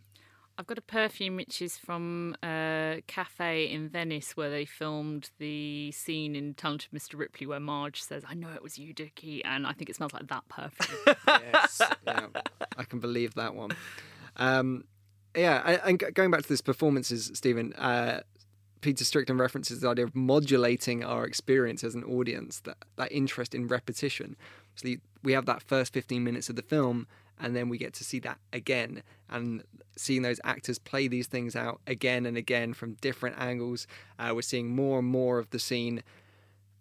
I've 0.58 0.66
got 0.66 0.78
a 0.78 0.82
perfume 0.82 1.36
which 1.36 1.62
is 1.62 1.78
from 1.78 2.36
a 2.44 3.02
cafe 3.06 3.70
in 3.70 3.88
Venice 3.88 4.36
where 4.36 4.50
they 4.50 4.64
filmed 4.64 5.30
the 5.38 5.90
scene 5.92 6.36
in 6.36 6.54
Talented 6.54 6.90
Mr. 6.92 7.18
Ripley 7.18 7.46
where 7.46 7.58
Marge 7.58 8.02
says, 8.02 8.22
I 8.28 8.34
know 8.34 8.50
it 8.54 8.62
was 8.62 8.78
you, 8.78 8.92
Dickie, 8.92 9.42
and 9.44 9.66
I 9.66 9.72
think 9.72 9.88
it 9.88 9.96
smells 9.96 10.12
like 10.12 10.28
that 10.28 10.46
perfume. 10.48 11.16
yes, 11.26 11.80
yeah, 12.06 12.26
I 12.76 12.84
can 12.84 13.00
believe 13.00 13.34
that 13.34 13.54
one. 13.54 13.70
Um, 14.36 14.84
yeah, 15.34 15.80
and 15.84 15.98
going 16.14 16.30
back 16.30 16.42
to 16.42 16.48
this 16.48 16.60
performances, 16.60 17.30
Steven, 17.34 17.72
uh, 17.72 18.20
Peter 18.82 19.04
Strickland 19.04 19.40
references 19.40 19.80
the 19.80 19.88
idea 19.88 20.04
of 20.04 20.14
modulating 20.14 21.02
our 21.02 21.24
experience 21.24 21.82
as 21.82 21.94
an 21.94 22.04
audience, 22.04 22.60
that, 22.60 22.76
that 22.96 23.10
interest 23.10 23.54
in 23.54 23.66
repetition. 23.68 24.36
So 24.74 24.88
we 25.22 25.32
have 25.32 25.46
that 25.46 25.62
first 25.62 25.94
15 25.94 26.22
minutes 26.22 26.50
of 26.50 26.56
the 26.56 26.62
film, 26.62 27.06
and 27.40 27.56
then 27.56 27.68
we 27.68 27.78
get 27.78 27.94
to 27.94 28.04
see 28.04 28.18
that 28.20 28.38
again, 28.52 29.02
and 29.30 29.62
seeing 29.96 30.22
those 30.22 30.40
actors 30.44 30.78
play 30.78 31.08
these 31.08 31.26
things 31.26 31.56
out 31.56 31.80
again 31.86 32.26
and 32.26 32.36
again 32.36 32.74
from 32.74 32.94
different 32.94 33.38
angles. 33.38 33.86
Uh, 34.18 34.32
we're 34.34 34.42
seeing 34.42 34.74
more 34.74 34.98
and 34.98 35.08
more 35.08 35.38
of 35.38 35.50
the 35.50 35.58
scene 35.58 36.02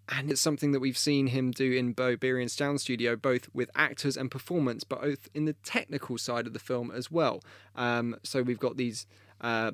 and 0.10 0.30
it's 0.30 0.42
something 0.42 0.74
that 0.74 0.82
we've 0.82 0.98
seen 0.98 1.28
him 1.28 1.52
do 1.52 1.72
in 1.72 1.96
Berberian's 1.96 2.52
Sound 2.52 2.82
Studio, 2.82 3.16
both 3.16 3.48
with 3.54 3.70
actors 3.76 4.18
and 4.18 4.30
performance, 4.30 4.84
but 4.84 5.02
both 5.02 5.30
in 5.34 5.46
the 5.46 5.54
technical 5.64 6.18
side 6.18 6.48
of 6.48 6.54
the 6.54 6.60
film 6.60 6.92
as 6.92 7.10
well. 7.10 7.42
Um, 7.76 8.18
so 8.22 8.42
we've 8.42 8.60
got 8.60 8.76
these 8.76 9.08
uh, 9.40 9.72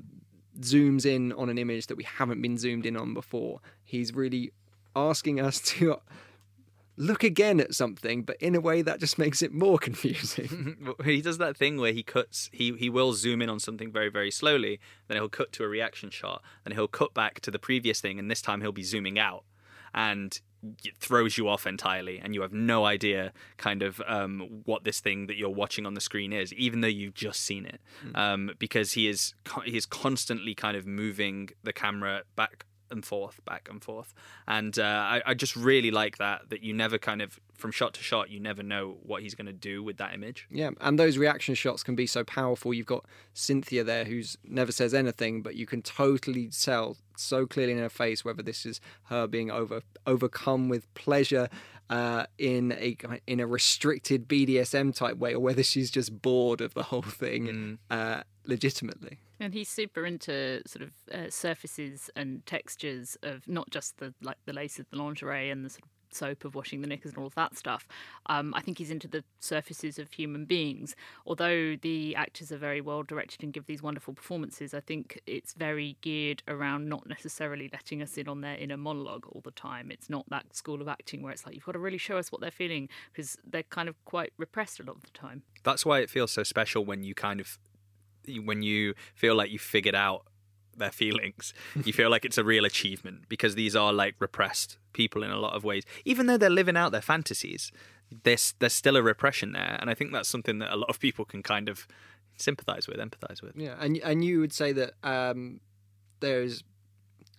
zooms 0.61 1.05
in 1.05 1.33
on 1.33 1.49
an 1.49 1.57
image 1.57 1.87
that 1.87 1.97
we 1.97 2.03
haven't 2.03 2.41
been 2.41 2.57
zoomed 2.57 2.85
in 2.85 2.97
on 2.97 3.13
before. 3.13 3.59
He's 3.83 4.13
really 4.13 4.51
asking 4.95 5.39
us 5.39 5.61
to 5.61 5.99
look 6.97 7.23
again 7.23 7.59
at 7.59 7.75
something, 7.75 8.23
but 8.23 8.35
in 8.41 8.55
a 8.55 8.59
way 8.59 8.81
that 8.81 8.99
just 8.99 9.17
makes 9.17 9.41
it 9.41 9.53
more 9.53 9.77
confusing. 9.77 10.95
he 11.05 11.21
does 11.21 11.37
that 11.37 11.55
thing 11.55 11.77
where 11.77 11.93
he 11.93 12.03
cuts. 12.03 12.49
He 12.51 12.73
he 12.73 12.89
will 12.89 13.13
zoom 13.13 13.41
in 13.41 13.49
on 13.49 13.59
something 13.59 13.91
very 13.91 14.09
very 14.09 14.31
slowly, 14.31 14.79
then 15.07 15.17
he'll 15.17 15.29
cut 15.29 15.51
to 15.53 15.63
a 15.63 15.67
reaction 15.67 16.09
shot, 16.09 16.41
then 16.63 16.73
he'll 16.75 16.87
cut 16.87 17.13
back 17.13 17.39
to 17.41 17.51
the 17.51 17.59
previous 17.59 18.01
thing, 18.01 18.19
and 18.19 18.29
this 18.29 18.41
time 18.41 18.61
he'll 18.61 18.71
be 18.71 18.83
zooming 18.83 19.19
out, 19.19 19.43
and 19.93 20.41
throws 20.99 21.37
you 21.37 21.47
off 21.47 21.67
entirely, 21.67 22.19
and 22.19 22.33
you 22.33 22.41
have 22.41 22.53
no 22.53 22.85
idea 22.85 23.31
kind 23.57 23.81
of 23.83 24.01
um, 24.07 24.61
what 24.65 24.83
this 24.83 24.99
thing 24.99 25.27
that 25.27 25.37
you're 25.37 25.49
watching 25.49 25.85
on 25.85 25.93
the 25.93 26.01
screen 26.01 26.33
is, 26.33 26.53
even 26.53 26.81
though 26.81 26.87
you've 26.87 27.13
just 27.13 27.41
seen 27.41 27.65
it, 27.65 27.79
um, 28.15 28.51
because 28.59 28.93
he 28.93 29.07
is 29.07 29.33
co- 29.43 29.61
he 29.61 29.77
is 29.77 29.85
constantly 29.85 30.53
kind 30.55 30.77
of 30.77 30.85
moving 30.85 31.49
the 31.63 31.73
camera 31.73 32.23
back 32.35 32.65
and 32.89 33.05
forth, 33.05 33.43
back 33.45 33.67
and 33.69 33.83
forth. 33.83 34.13
And 34.47 34.79
uh, 34.79 34.83
I, 34.83 35.21
I 35.25 35.33
just 35.33 35.55
really 35.55 35.91
like 35.91 36.17
that, 36.19 36.49
that 36.49 36.63
you 36.63 36.73
never 36.73 36.97
kind 36.97 37.21
of, 37.21 37.39
from 37.53 37.71
shot 37.71 37.93
to 37.95 38.01
shot, 38.01 38.29
you 38.29 38.39
never 38.39 38.63
know 38.63 38.97
what 39.03 39.23
he's 39.23 39.35
going 39.35 39.47
to 39.47 39.53
do 39.53 39.83
with 39.83 39.97
that 39.97 40.13
image. 40.13 40.47
Yeah, 40.49 40.71
and 40.79 40.97
those 40.97 41.17
reaction 41.17 41.55
shots 41.55 41.83
can 41.83 41.95
be 41.95 42.07
so 42.07 42.23
powerful. 42.23 42.73
You've 42.73 42.85
got 42.85 43.05
Cynthia 43.33 43.83
there 43.83 44.05
who's 44.05 44.37
never 44.43 44.71
says 44.71 44.93
anything, 44.93 45.41
but 45.41 45.55
you 45.55 45.65
can 45.65 45.81
totally 45.81 46.47
tell 46.47 46.97
so 47.19 47.45
clearly 47.45 47.73
in 47.73 47.79
her 47.79 47.89
face 47.89 48.23
whether 48.23 48.43
this 48.43 48.65
is 48.65 48.79
her 49.05 49.27
being 49.27 49.51
over 49.51 49.81
overcome 50.05 50.69
with 50.69 50.93
pleasure 50.93 51.49
uh, 51.89 52.25
in 52.37 52.73
a 52.73 52.97
in 53.25 53.39
a 53.39 53.47
restricted 53.47 54.27
BDSM 54.27 54.95
type 54.95 55.17
way, 55.17 55.33
or 55.33 55.39
whether 55.39 55.63
she's 55.63 55.89
just 55.89 56.21
bored 56.21 56.61
of 56.61 56.73
the 56.73 56.83
whole 56.83 57.01
thing 57.01 57.79
uh, 57.89 58.23
legitimately. 58.45 59.19
And 59.39 59.53
he's 59.53 59.69
super 59.69 60.05
into 60.05 60.61
sort 60.65 60.83
of 60.83 60.91
uh, 61.13 61.29
surfaces 61.29 62.09
and 62.15 62.45
textures 62.45 63.17
of 63.23 63.47
not 63.47 63.69
just 63.69 63.97
the 63.99 64.13
like 64.21 64.37
the 64.45 64.53
lace 64.53 64.79
of 64.79 64.89
the 64.89 64.97
lingerie 64.97 65.49
and 65.49 65.63
the 65.63 65.69
sort 65.69 65.83
of 65.83 65.89
soap 66.13 66.45
of 66.45 66.55
washing 66.55 66.81
the 66.81 66.87
knickers 66.87 67.11
and 67.11 67.19
all 67.19 67.27
of 67.27 67.35
that 67.35 67.57
stuff. 67.57 67.87
Um, 68.27 68.53
I 68.53 68.61
think 68.61 68.77
he's 68.77 68.91
into 68.91 69.07
the 69.07 69.23
surfaces 69.39 69.99
of 69.99 70.11
human 70.11 70.45
beings. 70.45 70.95
Although 71.25 71.75
the 71.75 72.15
actors 72.15 72.51
are 72.51 72.57
very 72.57 72.81
well 72.81 73.03
directed 73.03 73.43
and 73.43 73.53
give 73.53 73.65
these 73.65 73.81
wonderful 73.81 74.13
performances, 74.13 74.73
I 74.73 74.79
think 74.79 75.21
it's 75.27 75.53
very 75.53 75.97
geared 76.01 76.43
around 76.47 76.89
not 76.89 77.07
necessarily 77.07 77.69
letting 77.71 78.01
us 78.01 78.17
in 78.17 78.27
on 78.27 78.41
their 78.41 78.55
inner 78.57 78.77
monologue 78.77 79.25
all 79.31 79.41
the 79.43 79.51
time. 79.51 79.91
It's 79.91 80.09
not 80.09 80.25
that 80.29 80.55
school 80.55 80.81
of 80.81 80.87
acting 80.87 81.21
where 81.21 81.31
it's 81.31 81.45
like 81.45 81.55
you've 81.55 81.65
got 81.65 81.73
to 81.73 81.79
really 81.79 81.97
show 81.97 82.17
us 82.17 82.31
what 82.31 82.41
they're 82.41 82.51
feeling 82.51 82.89
because 83.11 83.37
they're 83.45 83.63
kind 83.63 83.89
of 83.89 83.95
quite 84.05 84.33
repressed 84.37 84.79
a 84.79 84.83
lot 84.83 84.95
of 84.97 85.03
the 85.03 85.11
time. 85.11 85.43
That's 85.63 85.85
why 85.85 85.99
it 85.99 86.09
feels 86.09 86.31
so 86.31 86.43
special 86.43 86.85
when 86.85 87.03
you 87.03 87.13
kind 87.15 87.39
of 87.39 87.57
when 88.43 88.61
you 88.61 88.93
feel 89.15 89.35
like 89.35 89.51
you 89.51 89.59
figured 89.59 89.95
out 89.95 90.25
their 90.77 90.91
feelings. 90.91 91.53
you 91.83 91.93
feel 91.93 92.09
like 92.09 92.25
it's 92.25 92.37
a 92.37 92.43
real 92.43 92.65
achievement 92.65 93.29
because 93.29 93.55
these 93.55 93.75
are 93.75 93.93
like 93.93 94.15
repressed 94.19 94.77
people 94.93 95.23
in 95.23 95.31
a 95.31 95.39
lot 95.39 95.53
of 95.53 95.63
ways. 95.63 95.83
Even 96.05 96.27
though 96.27 96.37
they're 96.37 96.49
living 96.49 96.77
out 96.77 96.91
their 96.91 97.01
fantasies, 97.01 97.71
there's 98.23 98.53
there's 98.59 98.73
still 98.73 98.95
a 98.95 99.03
repression 99.03 99.51
there, 99.51 99.77
and 99.79 99.89
I 99.89 99.93
think 99.93 100.11
that's 100.13 100.29
something 100.29 100.59
that 100.59 100.73
a 100.73 100.77
lot 100.77 100.89
of 100.89 100.99
people 100.99 101.25
can 101.25 101.43
kind 101.43 101.69
of 101.69 101.87
sympathize 102.37 102.87
with, 102.87 102.97
empathize 102.97 103.41
with. 103.41 103.55
Yeah, 103.55 103.75
and 103.79 103.97
and 103.97 104.23
you 104.23 104.39
would 104.39 104.53
say 104.53 104.71
that 104.73 104.93
um, 105.03 105.59
there's 106.19 106.63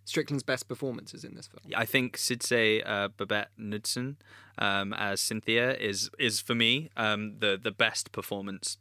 Strickland's 0.05 0.43
best 0.43 0.69
performances 0.69 1.25
in 1.25 1.35
this 1.35 1.47
film. 1.47 1.73
I 1.77 1.85
think 1.85 2.17
Sidse 2.17 2.83
uh, 2.87 3.09
Babette 3.17 3.51
Knudsen 3.59 4.17
um, 4.59 4.93
as 4.95 5.21
Cynthia 5.21 5.75
is 5.75 6.11
is 6.19 6.41
for 6.41 6.55
me 6.55 6.91
um, 6.97 7.39
the 7.39 7.59
the 7.63 7.71
best 7.71 8.13
performance 8.13 8.79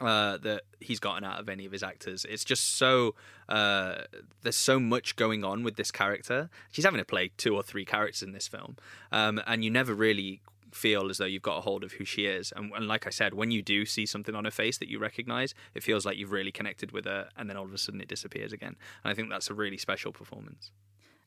uh, 0.00 0.38
that 0.38 0.62
he's 0.80 0.98
gotten 0.98 1.24
out 1.24 1.40
of 1.40 1.48
any 1.48 1.66
of 1.66 1.72
his 1.72 1.82
actors. 1.82 2.26
It's 2.28 2.44
just 2.44 2.76
so 2.76 3.14
uh, 3.48 4.02
there's 4.42 4.56
so 4.56 4.80
much 4.80 5.16
going 5.16 5.44
on 5.44 5.62
with 5.62 5.76
this 5.76 5.90
character. 5.90 6.50
She's 6.70 6.84
having 6.84 6.98
to 6.98 7.04
play 7.04 7.32
two 7.36 7.54
or 7.54 7.62
three 7.62 7.84
characters 7.84 8.22
in 8.22 8.32
this 8.32 8.48
film, 8.48 8.76
um, 9.12 9.40
and 9.46 9.64
you 9.64 9.70
never 9.70 9.94
really 9.94 10.40
feel 10.72 11.10
as 11.10 11.18
though 11.18 11.24
you've 11.24 11.42
got 11.42 11.58
a 11.58 11.60
hold 11.62 11.82
of 11.82 11.92
who 11.92 12.04
she 12.04 12.26
is. 12.26 12.52
And, 12.54 12.72
and, 12.74 12.86
like 12.86 13.06
I 13.06 13.10
said, 13.10 13.34
when 13.34 13.50
you 13.50 13.60
do 13.62 13.84
see 13.84 14.06
something 14.06 14.34
on 14.34 14.44
her 14.44 14.50
face 14.50 14.78
that 14.78 14.88
you 14.88 14.98
recognize, 14.98 15.54
it 15.74 15.82
feels 15.82 16.06
like 16.06 16.16
you've 16.16 16.32
really 16.32 16.52
connected 16.52 16.92
with 16.92 17.06
her, 17.06 17.28
and 17.36 17.48
then 17.48 17.56
all 17.56 17.64
of 17.64 17.74
a 17.74 17.78
sudden 17.78 18.00
it 18.00 18.08
disappears 18.08 18.52
again. 18.52 18.76
And 19.04 19.10
I 19.10 19.14
think 19.14 19.30
that's 19.30 19.50
a 19.50 19.54
really 19.54 19.78
special 19.78 20.12
performance. 20.12 20.70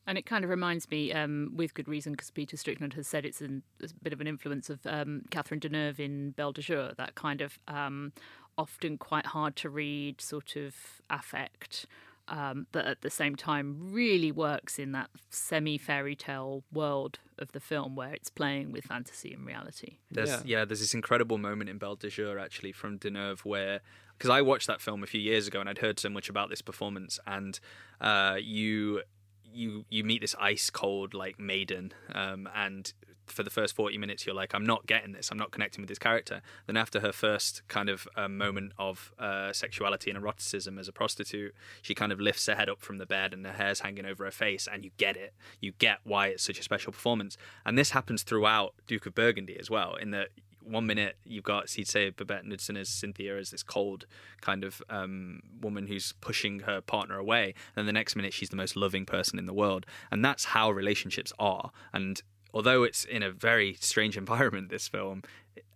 And 0.06 0.18
it 0.18 0.26
kind 0.26 0.44
of 0.44 0.50
reminds 0.50 0.90
me, 0.90 1.12
um, 1.12 1.52
with 1.56 1.72
good 1.74 1.88
reason, 1.88 2.12
because 2.12 2.30
Peter 2.30 2.56
Strickland 2.56 2.92
has 2.94 3.08
said 3.08 3.24
it's 3.24 3.40
an, 3.40 3.62
a 3.82 3.88
bit 4.02 4.12
of 4.12 4.20
an 4.20 4.26
influence 4.26 4.68
of 4.68 4.80
um, 4.86 5.22
Catherine 5.30 5.60
Deneuve 5.60 5.98
in 5.98 6.30
Belle 6.32 6.52
de 6.52 6.60
Jour, 6.60 6.92
that 6.98 7.14
kind 7.14 7.40
of 7.40 7.58
um, 7.68 8.12
often 8.58 8.98
quite 8.98 9.26
hard 9.26 9.56
to 9.56 9.70
read 9.70 10.20
sort 10.20 10.56
of 10.56 10.74
affect. 11.08 11.86
Um, 12.26 12.66
but 12.72 12.86
at 12.86 13.02
the 13.02 13.10
same 13.10 13.36
time, 13.36 13.92
really 13.92 14.32
works 14.32 14.78
in 14.78 14.92
that 14.92 15.10
semi 15.30 15.76
fairy 15.76 16.16
tale 16.16 16.64
world 16.72 17.18
of 17.38 17.52
the 17.52 17.60
film 17.60 17.96
where 17.96 18.14
it's 18.14 18.30
playing 18.30 18.72
with 18.72 18.84
fantasy 18.84 19.32
and 19.34 19.46
reality. 19.46 19.98
There's, 20.10 20.30
yeah. 20.30 20.40
yeah, 20.44 20.64
there's 20.64 20.80
this 20.80 20.94
incredible 20.94 21.36
moment 21.36 21.68
in 21.68 21.76
Belle 21.76 21.96
de 21.96 22.08
Jour 22.08 22.38
actually 22.38 22.72
from 22.72 22.98
Deneuve 22.98 23.40
where 23.40 23.80
because 24.16 24.30
I 24.30 24.42
watched 24.42 24.68
that 24.68 24.80
film 24.80 25.02
a 25.02 25.06
few 25.06 25.20
years 25.20 25.48
ago 25.48 25.60
and 25.60 25.68
I'd 25.68 25.78
heard 25.78 25.98
so 25.98 26.08
much 26.08 26.28
about 26.28 26.48
this 26.48 26.62
performance, 26.62 27.18
and 27.26 27.58
uh, 28.00 28.36
you 28.40 29.02
you 29.54 29.84
you 29.88 30.04
meet 30.04 30.20
this 30.20 30.34
ice 30.40 30.70
cold 30.70 31.14
like 31.14 31.38
maiden, 31.38 31.92
um, 32.14 32.48
and 32.54 32.92
for 33.26 33.42
the 33.42 33.50
first 33.50 33.74
40 33.74 33.96
minutes 33.98 34.26
you're 34.26 34.34
like 34.34 34.54
i'm 34.54 34.66
not 34.66 34.86
getting 34.86 35.12
this. 35.12 35.30
I'm 35.30 35.38
not 35.38 35.50
connecting 35.50 35.82
with 35.82 35.88
this 35.88 35.98
character. 35.98 36.42
Then 36.66 36.76
after 36.76 37.00
her 37.00 37.12
first 37.12 37.62
kind 37.68 37.88
of 37.88 38.06
uh, 38.16 38.28
moment 38.28 38.72
of 38.78 39.12
uh, 39.18 39.52
sexuality 39.52 40.10
and 40.10 40.18
eroticism 40.18 40.78
as 40.78 40.88
a 40.88 40.92
prostitute 40.92 41.54
she 41.82 41.94
kind 41.94 42.12
of 42.12 42.20
lifts 42.20 42.46
her 42.46 42.54
head 42.54 42.68
up 42.68 42.80
from 42.80 42.98
the 42.98 43.06
bed 43.06 43.32
and 43.32 43.44
her 43.46 43.52
hair's 43.52 43.80
hanging 43.80 44.04
over 44.04 44.24
her 44.24 44.30
face 44.30 44.68
and 44.70 44.84
you 44.84 44.90
get 44.96 45.16
it. 45.16 45.34
You 45.60 45.72
get 45.78 45.98
why 46.04 46.28
it's 46.28 46.42
such 46.42 46.58
a 46.58 46.62
special 46.62 46.92
performance. 46.92 47.36
And 47.64 47.78
this 47.78 47.90
happens 47.90 48.22
throughout 48.22 48.74
duke 48.86 49.06
of 49.06 49.14
burgundy 49.14 49.56
as 49.58 49.70
well 49.70 49.94
in 49.94 50.10
that 50.10 50.28
one 50.64 50.86
minute 50.86 51.16
you've 51.24 51.44
got 51.44 51.66
Sidse 51.66 52.16
Babette 52.16 52.44
Knudsen 52.44 52.76
as 52.76 52.88
Cynthia 52.88 53.36
as 53.38 53.50
this 53.50 53.62
cold 53.62 54.06
kind 54.40 54.64
of 54.64 54.82
um, 54.88 55.40
woman 55.60 55.86
who's 55.86 56.12
pushing 56.20 56.60
her 56.60 56.80
partner 56.80 57.18
away, 57.18 57.54
and 57.76 57.86
the 57.86 57.92
next 57.92 58.16
minute 58.16 58.32
she's 58.32 58.50
the 58.50 58.56
most 58.56 58.76
loving 58.76 59.06
person 59.06 59.38
in 59.38 59.46
the 59.46 59.54
world, 59.54 59.86
and 60.10 60.24
that's 60.24 60.46
how 60.46 60.70
relationships 60.70 61.32
are. 61.38 61.70
And 61.92 62.22
although 62.52 62.82
it's 62.82 63.04
in 63.04 63.22
a 63.22 63.30
very 63.30 63.76
strange 63.80 64.16
environment, 64.24 64.70
this 64.70 64.88
film, 64.88 65.22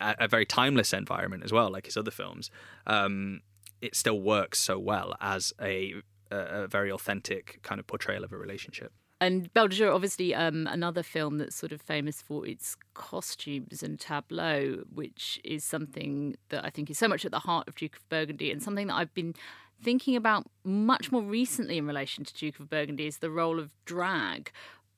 a, 0.01 0.15
a 0.21 0.29
very 0.29 0.47
timeless 0.47 0.93
environment 0.93 1.45
as 1.45 1.53
well, 1.53 1.71
like 1.71 1.87
his 1.87 1.97
other 1.97 2.11
films, 2.11 2.51
um, 2.87 3.41
it 3.81 3.95
still 3.95 4.21
works 4.21 4.59
so 4.59 4.79
well 4.79 5.15
as 5.21 5.53
a, 5.61 5.95
a 6.31 6.67
very 6.67 6.91
authentic 6.91 7.61
kind 7.63 7.79
of 7.79 7.87
portrayal 7.87 8.25
of 8.25 8.33
a 8.33 8.37
relationship. 8.37 8.93
And 9.21 9.53
Belle 9.53 9.69
obviously, 9.93 10.35
um, 10.35 10.69
another 10.69 11.03
film 11.03 11.39
that's 11.39 11.57
sort 11.57 11.73
of 11.73 11.83
famous 11.83 12.23
for 12.23 12.47
its 12.47 12.77
costumes 12.95 13.83
and 13.83 13.99
tableau, 13.99 14.85
which 14.95 15.41
is 15.43 15.65
something 15.65 16.37
that 16.51 16.65
I 16.65 16.71
think 16.71 16.89
is 16.89 16.99
so 16.99 17.09
much 17.09 17.25
at 17.25 17.33
the 17.33 17.41
heart 17.41 17.67
of 17.67 17.75
Duke 17.75 17.97
of 17.97 18.09
Burgundy, 18.09 18.53
and 18.53 18.63
something 18.63 18.87
that 18.87 18.95
I've 18.95 19.15
been 19.15 19.35
thinking 19.83 20.15
about 20.15 20.47
much 20.65 21.11
more 21.11 21.23
recently 21.23 21.79
in 21.79 21.87
relation 21.87 22.25
to 22.25 22.35
Duke 22.35 22.61
of 22.61 22.71
Burgundy 22.71 23.07
is 23.07 23.19
the 23.19 23.31
role 23.31 23.59
of 23.59 23.71
drag, 23.85 24.53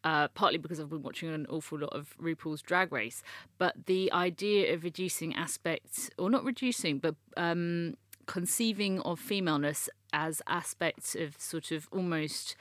uh, 0.05 0.29
partly 0.29 0.59
because 0.59 0.81
I've 0.81 0.91
been 0.91 1.03
watching 1.03 1.31
an 1.31 1.47
awful 1.49 1.79
lot 1.79 1.93
of 1.95 2.15
RuPaul's 2.21 2.63
Drag 2.63 2.93
Race, 2.93 3.23
but 3.57 3.87
the 3.87 4.13
idea 4.13 4.75
of 4.75 4.85
reducing 4.85 5.35
aspects, 5.35 6.11
or 6.19 6.29
not 6.29 6.45
reducing, 6.45 6.99
but 6.99 7.15
um, 7.39 7.95
conceiving 8.27 9.01
of 9.01 9.19
femaleness 9.19 9.89
as 10.13 10.43
aspects 10.47 11.15
of 11.15 11.41
sort 11.41 11.71
of 11.71 11.89
almost 11.91 12.55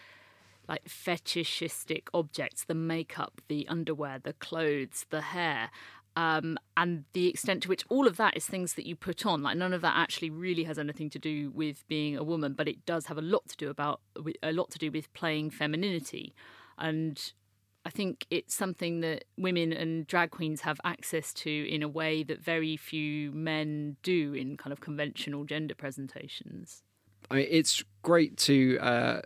like 0.69 0.87
fetishistic 0.87 2.09
objects 2.13 2.63
the 2.63 2.75
makeup, 2.75 3.41
the 3.47 3.67
underwear, 3.67 4.19
the 4.23 4.33
clothes, 4.33 5.05
the 5.09 5.21
hair. 5.21 5.71
Um, 6.15 6.57
and 6.77 7.05
the 7.13 7.27
extent 7.27 7.63
to 7.63 7.69
which 7.69 7.85
all 7.89 8.05
of 8.05 8.17
that 8.17 8.37
is 8.37 8.45
things 8.45 8.73
that 8.75 8.85
you 8.85 8.95
put 8.95 9.25
on. 9.25 9.41
Like 9.41 9.57
none 9.57 9.73
of 9.73 9.81
that 9.81 9.95
actually 9.97 10.29
really 10.29 10.63
has 10.65 10.77
anything 10.77 11.09
to 11.11 11.19
do 11.19 11.49
with 11.51 11.87
being 11.87 12.15
a 12.17 12.23
woman, 12.23 12.53
but 12.53 12.67
it 12.67 12.85
does 12.85 13.07
have 13.07 13.17
a 13.17 13.21
lot 13.21 13.47
to 13.49 13.57
do 13.57 13.69
about 13.69 14.01
a 14.43 14.51
lot 14.51 14.69
to 14.71 14.77
do 14.77 14.91
with 14.91 15.11
playing 15.13 15.49
femininity. 15.49 16.35
And 16.77 17.31
I 17.85 17.89
think 17.89 18.27
it's 18.29 18.53
something 18.53 18.99
that 18.99 19.23
women 19.37 19.71
and 19.73 20.05
drag 20.05 20.31
queens 20.31 20.61
have 20.61 20.79
access 20.83 21.33
to 21.35 21.73
in 21.73 21.81
a 21.81 21.87
way 21.87 22.23
that 22.23 22.43
very 22.43 22.77
few 22.77 23.31
men 23.31 23.97
do 24.03 24.33
in 24.33 24.57
kind 24.57 24.73
of 24.73 24.81
conventional 24.81 25.45
gender 25.45 25.73
presentations. 25.73 26.83
I 27.31 27.35
mean, 27.35 27.47
it's 27.49 27.83
great 28.01 28.37
to 28.37 28.77
uh, 28.79 29.21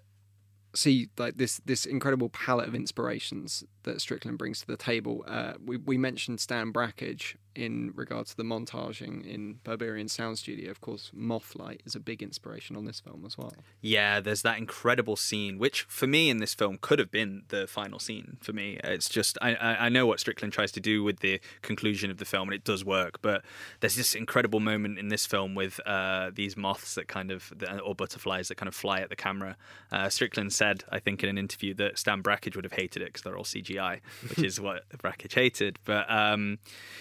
see 0.76 1.10
like 1.18 1.38
this 1.38 1.62
this 1.66 1.86
incredible 1.86 2.30
palette 2.30 2.68
of 2.68 2.76
inspirations 2.76 3.64
that 3.84 4.02
Strickland 4.02 4.38
brings 4.38 4.62
to 4.62 4.68
the 4.68 4.78
table. 4.78 5.24
Uh, 5.28 5.54
we 5.64 5.78
we 5.78 5.98
mentioned 5.98 6.40
Stan 6.40 6.72
Brakhage 6.72 7.38
in 7.56 7.92
regards 7.96 8.32
to 8.32 8.38
the 8.38 8.44
montaging 8.44 9.26
in 9.26 9.60
Berberian 9.64 10.10
Sound 10.10 10.40
Studio. 10.40 10.72
Of 10.72 10.82
course, 10.82 11.12
Mothlight 11.14 11.82
is 11.86 11.96
a 11.96 12.00
big 12.00 12.24
inspiration 12.24 12.76
on 12.76 12.86
this 12.86 13.00
film 13.00 13.24
as 13.26 13.38
well. 13.38 13.54
Yeah, 13.82 14.20
there's 14.20 14.42
that 14.42 14.58
incredible 14.58 15.16
scene, 15.16 15.60
which 15.60 15.84
for 15.84 16.08
me 16.08 16.30
in 16.30 16.38
this 16.38 16.54
film 16.54 16.80
could 16.82 17.00
have 17.00 17.12
been 17.12 17.44
the 17.50 17.68
final 17.68 18.00
scene 18.00 18.38
for 18.42 18.54
me. 18.54 18.80
It's 18.84 19.10
just 19.10 19.38
I 19.42 19.56
I 19.56 19.90
know 19.90 20.06
what 20.06 20.20
Strickland 20.20 20.54
tries 20.54 20.72
to 20.74 20.80
do 20.80 21.04
with 21.04 21.20
the 21.20 21.40
conclusion 21.62 22.10
of 22.10 22.18
the 22.18 22.26
film, 22.26 22.50
and 22.50 22.56
it 22.56 22.64
does 22.64 22.84
work. 22.84 23.22
But 23.22 23.44
there's 23.80 23.96
this 23.96 24.16
incredible 24.16 24.60
moment 24.60 24.98
in 24.98 25.10
this 25.10 25.26
film 25.26 25.56
with 25.56 25.80
uh, 25.86 26.32
these 26.34 26.58
moths 26.58 26.96
that 26.96 27.08
kind 27.08 27.32
of 27.32 27.54
or 27.86 27.96
butterflies 27.96 28.48
that 28.48 28.56
kind 28.56 28.68
of 28.68 28.76
fly 28.76 29.00
at 29.00 29.10
the 29.10 29.16
camera. 29.16 29.58
Uh, 29.92 30.10
Strickland 30.10 30.54
said, 30.54 30.84
I 30.90 31.00
think, 31.00 31.24
in 31.24 31.30
an 31.30 31.38
interview 31.38 31.74
that 31.76 32.00
Stan 32.00 32.22
Brakhage 32.22 32.56
would 32.56 32.66
have 32.66 32.74
hated 32.74 33.02
it 33.02 33.06
because 33.06 33.22
they're 33.22 33.38
all 33.38 33.44
CGI, 33.74 34.00
which 34.30 34.40
is 34.40 34.60
what 34.60 34.84
Brakhage 34.98 35.36
hated. 35.36 35.80
But 35.86 36.10
um, 36.12 36.60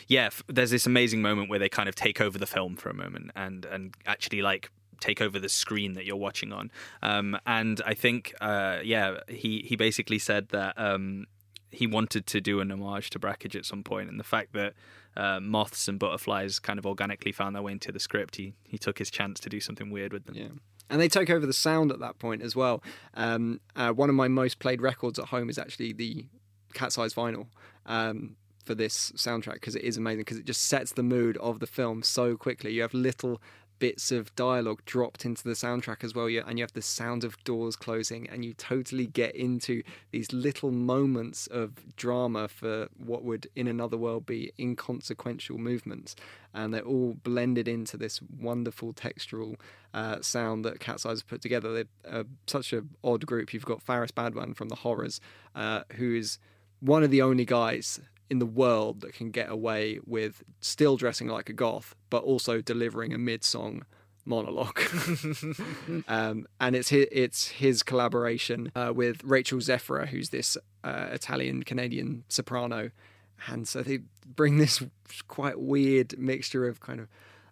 yeah 0.08 0.30
there's 0.48 0.70
this 0.70 0.86
amazing 0.86 1.22
moment 1.22 1.50
where 1.50 1.58
they 1.58 1.68
kind 1.68 1.88
of 1.88 1.94
take 1.94 2.20
over 2.20 2.38
the 2.38 2.46
film 2.46 2.76
for 2.76 2.90
a 2.90 2.94
moment 2.94 3.30
and 3.34 3.64
and 3.64 3.94
actually 4.06 4.42
like 4.42 4.70
take 5.00 5.20
over 5.20 5.38
the 5.38 5.48
screen 5.48 5.94
that 5.94 6.04
you're 6.06 6.16
watching 6.16 6.52
on. 6.52 6.70
Um, 7.02 7.36
and 7.44 7.82
I 7.84 7.94
think, 7.94 8.34
uh, 8.40 8.78
yeah, 8.84 9.18
he 9.28 9.64
he 9.66 9.76
basically 9.76 10.18
said 10.18 10.50
that 10.50 10.78
um, 10.78 11.26
he 11.70 11.86
wanted 11.86 12.26
to 12.28 12.40
do 12.40 12.60
an 12.60 12.70
homage 12.70 13.10
to 13.10 13.18
Brakhage 13.18 13.56
at 13.56 13.66
some 13.66 13.82
point, 13.82 14.08
and 14.08 14.18
the 14.18 14.24
fact 14.24 14.52
that 14.52 14.74
uh, 15.16 15.40
moths 15.40 15.88
and 15.88 15.98
butterflies 15.98 16.58
kind 16.58 16.78
of 16.78 16.86
organically 16.86 17.32
found 17.32 17.56
their 17.56 17.62
way 17.62 17.72
into 17.72 17.92
the 17.92 18.00
script, 18.00 18.36
he 18.36 18.54
he 18.64 18.78
took 18.78 18.98
his 18.98 19.10
chance 19.10 19.40
to 19.40 19.48
do 19.48 19.60
something 19.60 19.90
weird 19.90 20.12
with 20.12 20.24
them. 20.26 20.36
Yeah. 20.36 20.48
And 20.88 21.00
they 21.00 21.08
take 21.08 21.30
over 21.30 21.46
the 21.46 21.54
sound 21.54 21.90
at 21.90 22.00
that 22.00 22.18
point 22.18 22.42
as 22.42 22.54
well. 22.54 22.82
Um, 23.14 23.60
uh, 23.74 23.92
one 23.92 24.10
of 24.10 24.14
my 24.14 24.28
most 24.28 24.58
played 24.58 24.82
records 24.82 25.18
at 25.18 25.26
home 25.26 25.48
is 25.48 25.58
actually 25.58 25.94
the 25.94 26.26
Cat's 26.72 26.98
Eyes 26.98 27.14
vinyl. 27.14 27.46
Um, 27.86 28.36
for 28.64 28.76
this 28.76 29.10
soundtrack 29.16 29.54
because 29.54 29.74
it 29.74 29.82
is 29.82 29.96
amazing 29.96 30.20
because 30.20 30.38
it 30.38 30.44
just 30.44 30.68
sets 30.68 30.92
the 30.92 31.02
mood 31.02 31.36
of 31.38 31.58
the 31.58 31.66
film 31.66 32.00
so 32.00 32.36
quickly. 32.36 32.72
You 32.72 32.82
have 32.82 32.94
little 32.94 33.40
bits 33.82 34.12
of 34.12 34.32
dialogue 34.36 34.80
dropped 34.84 35.24
into 35.24 35.42
the 35.42 35.54
soundtrack 35.54 36.04
as 36.04 36.14
well. 36.14 36.30
You, 36.30 36.44
and 36.46 36.56
you 36.56 36.62
have 36.62 36.72
the 36.72 36.80
sound 36.80 37.24
of 37.24 37.42
doors 37.42 37.74
closing, 37.74 38.28
and 38.30 38.44
you 38.44 38.54
totally 38.54 39.08
get 39.08 39.34
into 39.34 39.82
these 40.12 40.32
little 40.32 40.70
moments 40.70 41.48
of 41.48 41.96
drama 41.96 42.46
for 42.46 42.86
what 42.96 43.24
would 43.24 43.48
in 43.56 43.66
another 43.66 43.96
world 43.96 44.24
be 44.24 44.52
inconsequential 44.56 45.58
movements. 45.58 46.14
And 46.54 46.72
they're 46.72 46.82
all 46.82 47.14
blended 47.24 47.66
into 47.66 47.96
this 47.96 48.20
wonderful 48.22 48.92
textural 48.92 49.56
uh, 49.92 50.20
sound 50.20 50.64
that 50.64 50.78
Cat's 50.78 51.04
Eyes 51.04 51.24
put 51.24 51.42
together. 51.42 51.74
They're 51.74 52.20
uh, 52.20 52.24
such 52.46 52.72
an 52.72 52.90
odd 53.02 53.26
group. 53.26 53.52
You've 53.52 53.64
got 53.64 53.82
Faris 53.82 54.12
Badwan 54.12 54.54
from 54.54 54.68
the 54.68 54.76
Horrors, 54.76 55.20
uh, 55.56 55.82
who 55.96 56.14
is 56.14 56.38
one 56.82 57.04
of 57.04 57.10
the 57.10 57.22
only 57.22 57.44
guys 57.44 58.00
in 58.28 58.40
the 58.40 58.46
world 58.46 59.02
that 59.02 59.14
can 59.14 59.30
get 59.30 59.48
away 59.48 60.00
with 60.04 60.42
still 60.60 60.96
dressing 60.96 61.28
like 61.28 61.48
a 61.48 61.52
goth, 61.52 61.94
but 62.10 62.24
also 62.24 62.60
delivering 62.60 63.14
a 63.14 63.18
mid-song 63.18 63.84
monologue. 64.24 64.80
um, 66.08 66.46
and 66.60 66.74
it's 66.74 66.88
his, 66.88 67.06
it's 67.12 67.48
his 67.48 67.82
collaboration 67.82 68.72
uh, 68.74 68.92
with 68.94 69.22
Rachel 69.22 69.58
Zeffira, 69.58 70.08
who's 70.08 70.30
this 70.30 70.56
uh, 70.82 71.08
Italian 71.12 71.62
Canadian 71.62 72.24
soprano, 72.28 72.90
and 73.46 73.66
so 73.68 73.82
they 73.82 74.00
bring 74.26 74.58
this 74.58 74.82
quite 75.28 75.60
weird 75.60 76.18
mixture 76.18 76.66
of 76.66 76.80
kind 76.80 77.00
of 77.00 77.08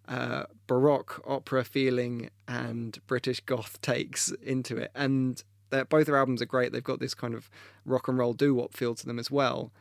uh, 0.09 0.45
baroque 0.67 1.23
opera 1.27 1.65
feeling 1.65 2.31
and 2.49 2.99
British 3.07 3.41
goth 3.41 3.81
takes 3.81 4.31
into 4.43 4.77
it, 4.77 4.91
and 4.95 5.45
both 5.71 6.07
their 6.07 6.17
albums 6.17 6.43
are 6.43 6.47
great. 6.47 6.73
They've 6.73 6.83
got 6.83 7.01
this 7.01 7.15
kind 7.15 7.35
of 7.35 7.51
rock 7.85 8.09
and 8.09 8.19
roll 8.19 8.33
doo 8.33 8.55
wop 8.55 8.75
feel 8.75 8.95
to 8.95 9.07
them 9.07 9.19
as 9.19 9.31
well. 9.31 9.73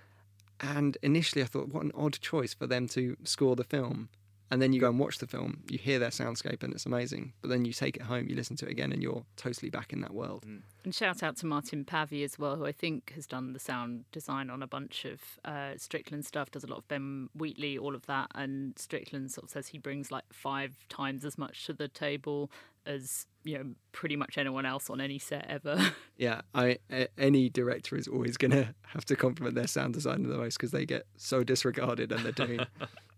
And 0.61 0.97
initially, 1.01 1.41
I 1.41 1.45
thought, 1.45 1.69
what 1.69 1.83
an 1.83 1.91
odd 1.95 2.19
choice 2.19 2.53
for 2.53 2.67
them 2.67 2.87
to 2.89 3.15
score 3.23 3.55
the 3.55 3.63
film. 3.63 4.09
And 4.51 4.61
then 4.61 4.73
you 4.73 4.79
go 4.79 4.89
and 4.89 4.99
watch 4.99 5.19
the 5.19 5.27
film, 5.27 5.63
you 5.69 5.77
hear 5.77 5.99
their 5.99 6.09
soundscape, 6.09 6.63
and 6.63 6.73
it's 6.73 6.85
amazing. 6.85 7.33
But 7.41 7.49
then 7.49 7.65
you 7.65 7.73
take 7.73 7.97
it 7.97 8.03
home, 8.03 8.27
you 8.27 8.35
listen 8.35 8.55
to 8.57 8.65
it 8.65 8.71
again, 8.71 8.91
and 8.91 9.01
you're 9.01 9.23
totally 9.35 9.69
back 9.69 9.93
in 9.93 10.01
that 10.01 10.13
world. 10.13 10.45
Mm. 10.47 10.61
And 10.83 10.95
shout 10.95 11.21
out 11.21 11.37
to 11.37 11.45
Martin 11.45 11.85
Pavey 11.85 12.23
as 12.23 12.39
well, 12.39 12.55
who 12.55 12.65
I 12.65 12.71
think 12.71 13.13
has 13.13 13.27
done 13.27 13.53
the 13.53 13.59
sound 13.59 14.05
design 14.11 14.49
on 14.49 14.63
a 14.63 14.67
bunch 14.67 15.05
of 15.05 15.21
uh, 15.45 15.73
Strickland 15.77 16.25
stuff, 16.25 16.49
does 16.49 16.63
a 16.63 16.67
lot 16.67 16.79
of 16.79 16.87
Ben 16.87 17.29
Wheatley, 17.35 17.77
all 17.77 17.95
of 17.95 18.05
that. 18.07 18.31
And 18.33 18.77
Strickland 18.77 19.31
sort 19.31 19.45
of 19.45 19.49
says 19.51 19.67
he 19.67 19.77
brings 19.77 20.11
like 20.11 20.25
five 20.31 20.77
times 20.89 21.25
as 21.25 21.37
much 21.37 21.65
to 21.67 21.73
the 21.73 21.87
table 21.87 22.49
as 22.85 23.27
you 23.43 23.57
know 23.57 23.65
pretty 23.91 24.15
much 24.15 24.37
anyone 24.37 24.65
else 24.65 24.89
on 24.89 24.99
any 24.99 25.19
set 25.19 25.45
ever. 25.47 25.91
yeah, 26.17 26.41
I 26.53 26.79
any 27.17 27.49
director 27.49 27.95
is 27.95 28.07
always 28.07 28.37
going 28.37 28.51
to 28.51 28.73
have 28.87 29.05
to 29.05 29.15
compliment 29.15 29.55
their 29.55 29.67
sound 29.67 29.93
designer 29.93 30.27
the 30.27 30.37
most 30.37 30.57
because 30.57 30.71
they 30.71 30.85
get 30.85 31.05
so 31.17 31.43
disregarded 31.43 32.11
and 32.11 32.23
they're 32.23 32.31
doing. 32.31 32.59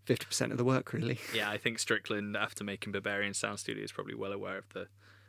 50% 0.07 0.51
of 0.51 0.57
the 0.57 0.63
work, 0.63 0.93
really. 0.93 1.19
Yeah, 1.33 1.49
I 1.49 1.57
think 1.57 1.79
Strickland, 1.79 2.35
after 2.35 2.63
making 2.63 2.93
Berberian 2.93 3.35
Sound 3.35 3.59
Studio, 3.59 3.83
is 3.83 3.91
probably 3.91 4.15
well 4.15 4.31
aware 4.31 4.57
of 4.57 4.69
the 4.73 4.87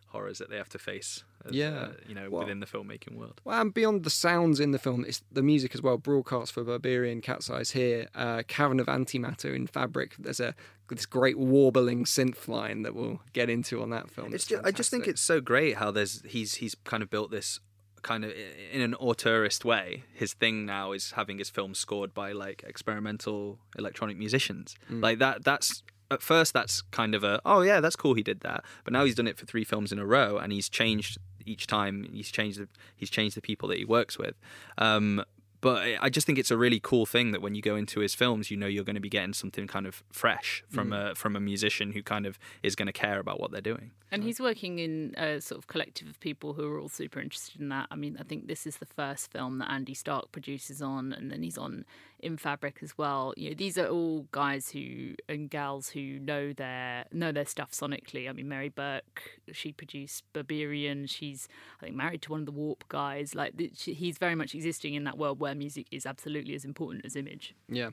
horrors 0.08 0.38
that 0.38 0.50
they 0.50 0.56
have 0.56 0.68
to 0.70 0.78
face. 0.78 1.24
As, 1.44 1.52
yeah, 1.52 1.70
uh, 1.70 1.92
you 2.06 2.14
know, 2.14 2.30
well, 2.30 2.42
within 2.42 2.60
the 2.60 2.66
filmmaking 2.66 3.16
world. 3.16 3.40
Well, 3.44 3.60
and 3.60 3.74
beyond 3.74 4.04
the 4.04 4.10
sounds 4.10 4.60
in 4.60 4.70
the 4.70 4.78
film, 4.78 5.04
it's 5.06 5.22
the 5.32 5.42
music 5.42 5.74
as 5.74 5.82
well. 5.82 5.98
Broadcast 5.98 6.52
for 6.52 6.64
Berberian, 6.64 7.22
Cat's 7.22 7.50
Eyes 7.50 7.72
here, 7.72 8.08
uh, 8.14 8.42
Cavern 8.46 8.78
of 8.78 8.86
Antimatter 8.86 9.54
in 9.54 9.66
Fabric. 9.66 10.14
There's 10.18 10.40
a 10.40 10.54
this 10.88 11.06
great 11.06 11.38
warbling 11.38 12.04
synth 12.04 12.48
line 12.48 12.82
that 12.82 12.94
we'll 12.94 13.20
get 13.32 13.48
into 13.48 13.80
on 13.80 13.88
that 13.90 14.10
film. 14.10 14.34
It's 14.34 14.44
just, 14.44 14.64
I 14.64 14.70
just 14.70 14.90
think 14.90 15.08
it's 15.08 15.22
so 15.22 15.40
great 15.40 15.76
how 15.76 15.90
there's 15.90 16.22
he's 16.26 16.56
he's 16.56 16.74
kind 16.84 17.02
of 17.02 17.08
built 17.10 17.30
this 17.30 17.60
kind 18.02 18.24
of 18.24 18.32
in 18.72 18.80
an 18.80 18.94
auteurist 19.00 19.64
way. 19.64 20.04
His 20.12 20.34
thing 20.34 20.66
now 20.66 20.92
is 20.92 21.12
having 21.12 21.38
his 21.38 21.50
film 21.50 21.74
scored 21.74 22.12
by 22.14 22.32
like 22.32 22.64
experimental 22.66 23.58
electronic 23.78 24.16
musicians. 24.16 24.76
Mm. 24.90 25.02
Like 25.02 25.18
that. 25.18 25.44
That's 25.44 25.82
at 26.10 26.20
first 26.20 26.52
that's 26.52 26.82
kind 26.82 27.14
of 27.14 27.24
a 27.24 27.40
oh 27.46 27.62
yeah 27.62 27.80
that's 27.80 27.96
cool 27.96 28.12
he 28.12 28.22
did 28.22 28.40
that 28.40 28.62
but 28.84 28.92
now 28.92 29.02
he's 29.02 29.14
done 29.14 29.26
it 29.26 29.38
for 29.38 29.46
three 29.46 29.64
films 29.64 29.90
in 29.92 29.98
a 29.98 30.04
row 30.04 30.36
and 30.36 30.52
he's 30.52 30.68
changed 30.68 31.16
each 31.46 31.66
time 31.66 32.06
he's 32.12 32.30
changed 32.30 32.60
the 32.60 32.68
he's 32.94 33.08
changed 33.08 33.34
the 33.34 33.40
people 33.40 33.66
that 33.66 33.78
he 33.78 33.84
works 33.86 34.18
with 34.18 34.34
um, 34.76 35.24
but 35.62 35.86
I 36.00 36.10
just 36.10 36.26
think 36.26 36.40
it's 36.40 36.50
a 36.50 36.58
really 36.58 36.80
cool 36.80 37.06
thing 37.06 37.30
that 37.30 37.40
when 37.40 37.54
you 37.54 37.62
go 37.62 37.76
into 37.76 38.00
his 38.00 38.16
films, 38.16 38.50
you 38.50 38.56
know 38.56 38.66
you're 38.66 38.82
going 38.82 38.96
to 38.96 39.00
be 39.00 39.08
getting 39.08 39.32
something 39.32 39.68
kind 39.68 39.86
of 39.86 40.02
fresh 40.10 40.64
from 40.68 40.90
mm. 40.90 41.12
a 41.12 41.14
from 41.14 41.36
a 41.36 41.40
musician 41.40 41.92
who 41.92 42.02
kind 42.02 42.26
of 42.26 42.36
is 42.64 42.74
going 42.74 42.86
to 42.86 42.92
care 42.92 43.20
about 43.20 43.40
what 43.40 43.52
they're 43.52 43.60
doing. 43.60 43.92
And 44.10 44.24
he's 44.24 44.40
working 44.40 44.80
in 44.80 45.14
a 45.16 45.40
sort 45.40 45.58
of 45.58 45.68
collective 45.68 46.08
of 46.08 46.18
people 46.18 46.52
who 46.52 46.70
are 46.70 46.80
all 46.80 46.88
super 46.88 47.20
interested 47.20 47.60
in 47.60 47.68
that. 47.68 47.86
I 47.92 47.94
mean, 47.94 48.16
I 48.20 48.24
think 48.24 48.48
this 48.48 48.66
is 48.66 48.78
the 48.78 48.86
first 48.86 49.30
film 49.30 49.58
that 49.58 49.70
Andy 49.70 49.94
Starke 49.94 50.32
produces 50.32 50.82
on, 50.82 51.12
and 51.12 51.30
then 51.30 51.44
he's 51.44 51.56
on 51.56 51.84
in 52.22 52.36
Fabric 52.36 52.78
as 52.82 52.96
well. 52.96 53.34
You 53.36 53.50
know, 53.50 53.56
these 53.56 53.76
are 53.76 53.86
all 53.86 54.26
guys 54.30 54.70
who 54.70 55.14
and 55.28 55.50
gals 55.50 55.90
who 55.90 56.18
know 56.18 56.52
their 56.52 57.04
know 57.12 57.32
their 57.32 57.44
stuff 57.44 57.72
sonically. 57.72 58.28
I 58.28 58.32
mean, 58.32 58.48
Mary 58.48 58.68
Burke, 58.68 59.40
she 59.52 59.72
produced 59.72 60.24
Berberian. 60.32 61.08
She's 61.10 61.48
I 61.80 61.86
think 61.86 61.96
married 61.96 62.22
to 62.22 62.30
one 62.30 62.40
of 62.40 62.46
the 62.46 62.52
Warp 62.52 62.88
guys. 62.88 63.34
Like 63.34 63.54
he's 63.74 64.18
very 64.18 64.34
much 64.34 64.54
existing 64.54 64.94
in 64.94 65.04
that 65.04 65.18
world 65.18 65.40
where 65.40 65.54
music 65.54 65.86
is 65.90 66.06
absolutely 66.06 66.54
as 66.54 66.64
important 66.64 67.04
as 67.04 67.16
image. 67.16 67.54
Yeah. 67.68 67.90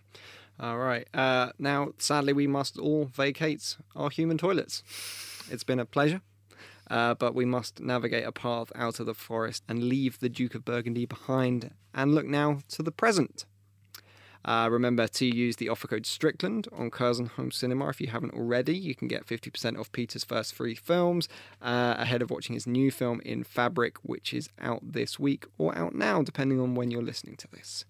All 0.59 0.77
right. 0.77 1.07
Uh, 1.13 1.51
now, 1.57 1.93
sadly, 1.97 2.33
we 2.33 2.45
must 2.45 2.77
all 2.77 3.05
vacate 3.05 3.77
our 3.95 4.09
human 4.09 4.37
toilets. 4.37 4.83
It's 5.49 5.63
been 5.63 5.79
a 5.79 5.85
pleasure. 5.85 6.21
Uh, 6.89 7.13
but 7.13 7.35
we 7.35 7.45
must 7.45 7.79
navigate 7.79 8.25
a 8.25 8.31
path 8.31 8.71
out 8.73 8.99
of 8.99 9.05
the 9.05 9.13
forest 9.13 9.63
and 9.69 9.83
leave 9.83 10.19
the 10.19 10.29
Duke 10.29 10.55
of 10.55 10.65
Burgundy 10.65 11.05
behind 11.05 11.71
and 11.93 12.15
look 12.15 12.25
now 12.25 12.59
to 12.69 12.81
the 12.81 12.91
present. 12.91 13.45
Uh, 14.45 14.69
remember 14.71 15.08
to 15.08 15.25
use 15.25 15.58
the 15.58 15.69
offer 15.69 15.88
code 15.88 16.06
Strickland 16.06 16.67
on 16.71 16.89
Curzon 16.89 17.28
Home 17.28 17.52
Cinema 17.52 17.89
if 17.89 17.99
you 17.99 18.08
haven't 18.08 18.34
already. 18.34 18.75
You 18.75 18.95
can 18.95 19.08
get 19.08 19.25
50% 19.25 19.78
off 19.78 19.91
Peter's 19.91 20.23
first 20.23 20.56
three 20.56 20.75
films 20.75 21.28
uh, 21.62 21.95
ahead 21.97 22.21
of 22.21 22.32
watching 22.32 22.54
his 22.54 22.65
new 22.65 22.91
film 22.91 23.21
in 23.25 23.43
Fabric, 23.43 23.97
which 24.04 24.34
is 24.34 24.49
out 24.60 24.80
this 24.82 25.19
week 25.19 25.45
or 25.58 25.78
out 25.78 25.93
now, 25.93 26.21
depending 26.21 26.60
on 26.60 26.75
when 26.75 26.89
you're 26.91 27.04
listening 27.04 27.36
to 27.38 27.47
this. 27.47 27.86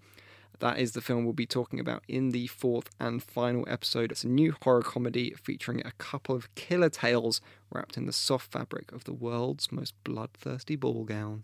That 0.60 0.78
is 0.78 0.92
the 0.92 1.02
film 1.02 1.24
we'll 1.24 1.34
be 1.34 1.46
talking 1.46 1.80
about 1.80 2.04
in 2.10 2.32
the 2.32 2.48
fourth 2.48 2.90
and 3.00 3.24
final 3.24 3.64
episode. 3.70 4.12
It's 4.12 4.26
a 4.26 4.28
new 4.28 4.54
horror 4.62 4.82
comedy 4.82 5.34
featuring 5.42 5.82
a 5.86 5.94
couple 5.94 6.36
of 6.36 6.54
killer 6.56 6.90
tales 6.90 7.40
wrapped 7.72 7.96
in 7.96 8.08
the 8.08 8.14
soft 8.14 8.52
fabric 8.52 8.92
of 8.92 9.06
the 9.06 9.14
world's 9.14 9.72
most 9.72 9.94
bloodthirsty 10.04 10.76
ball 10.76 11.06
gown. 11.06 11.44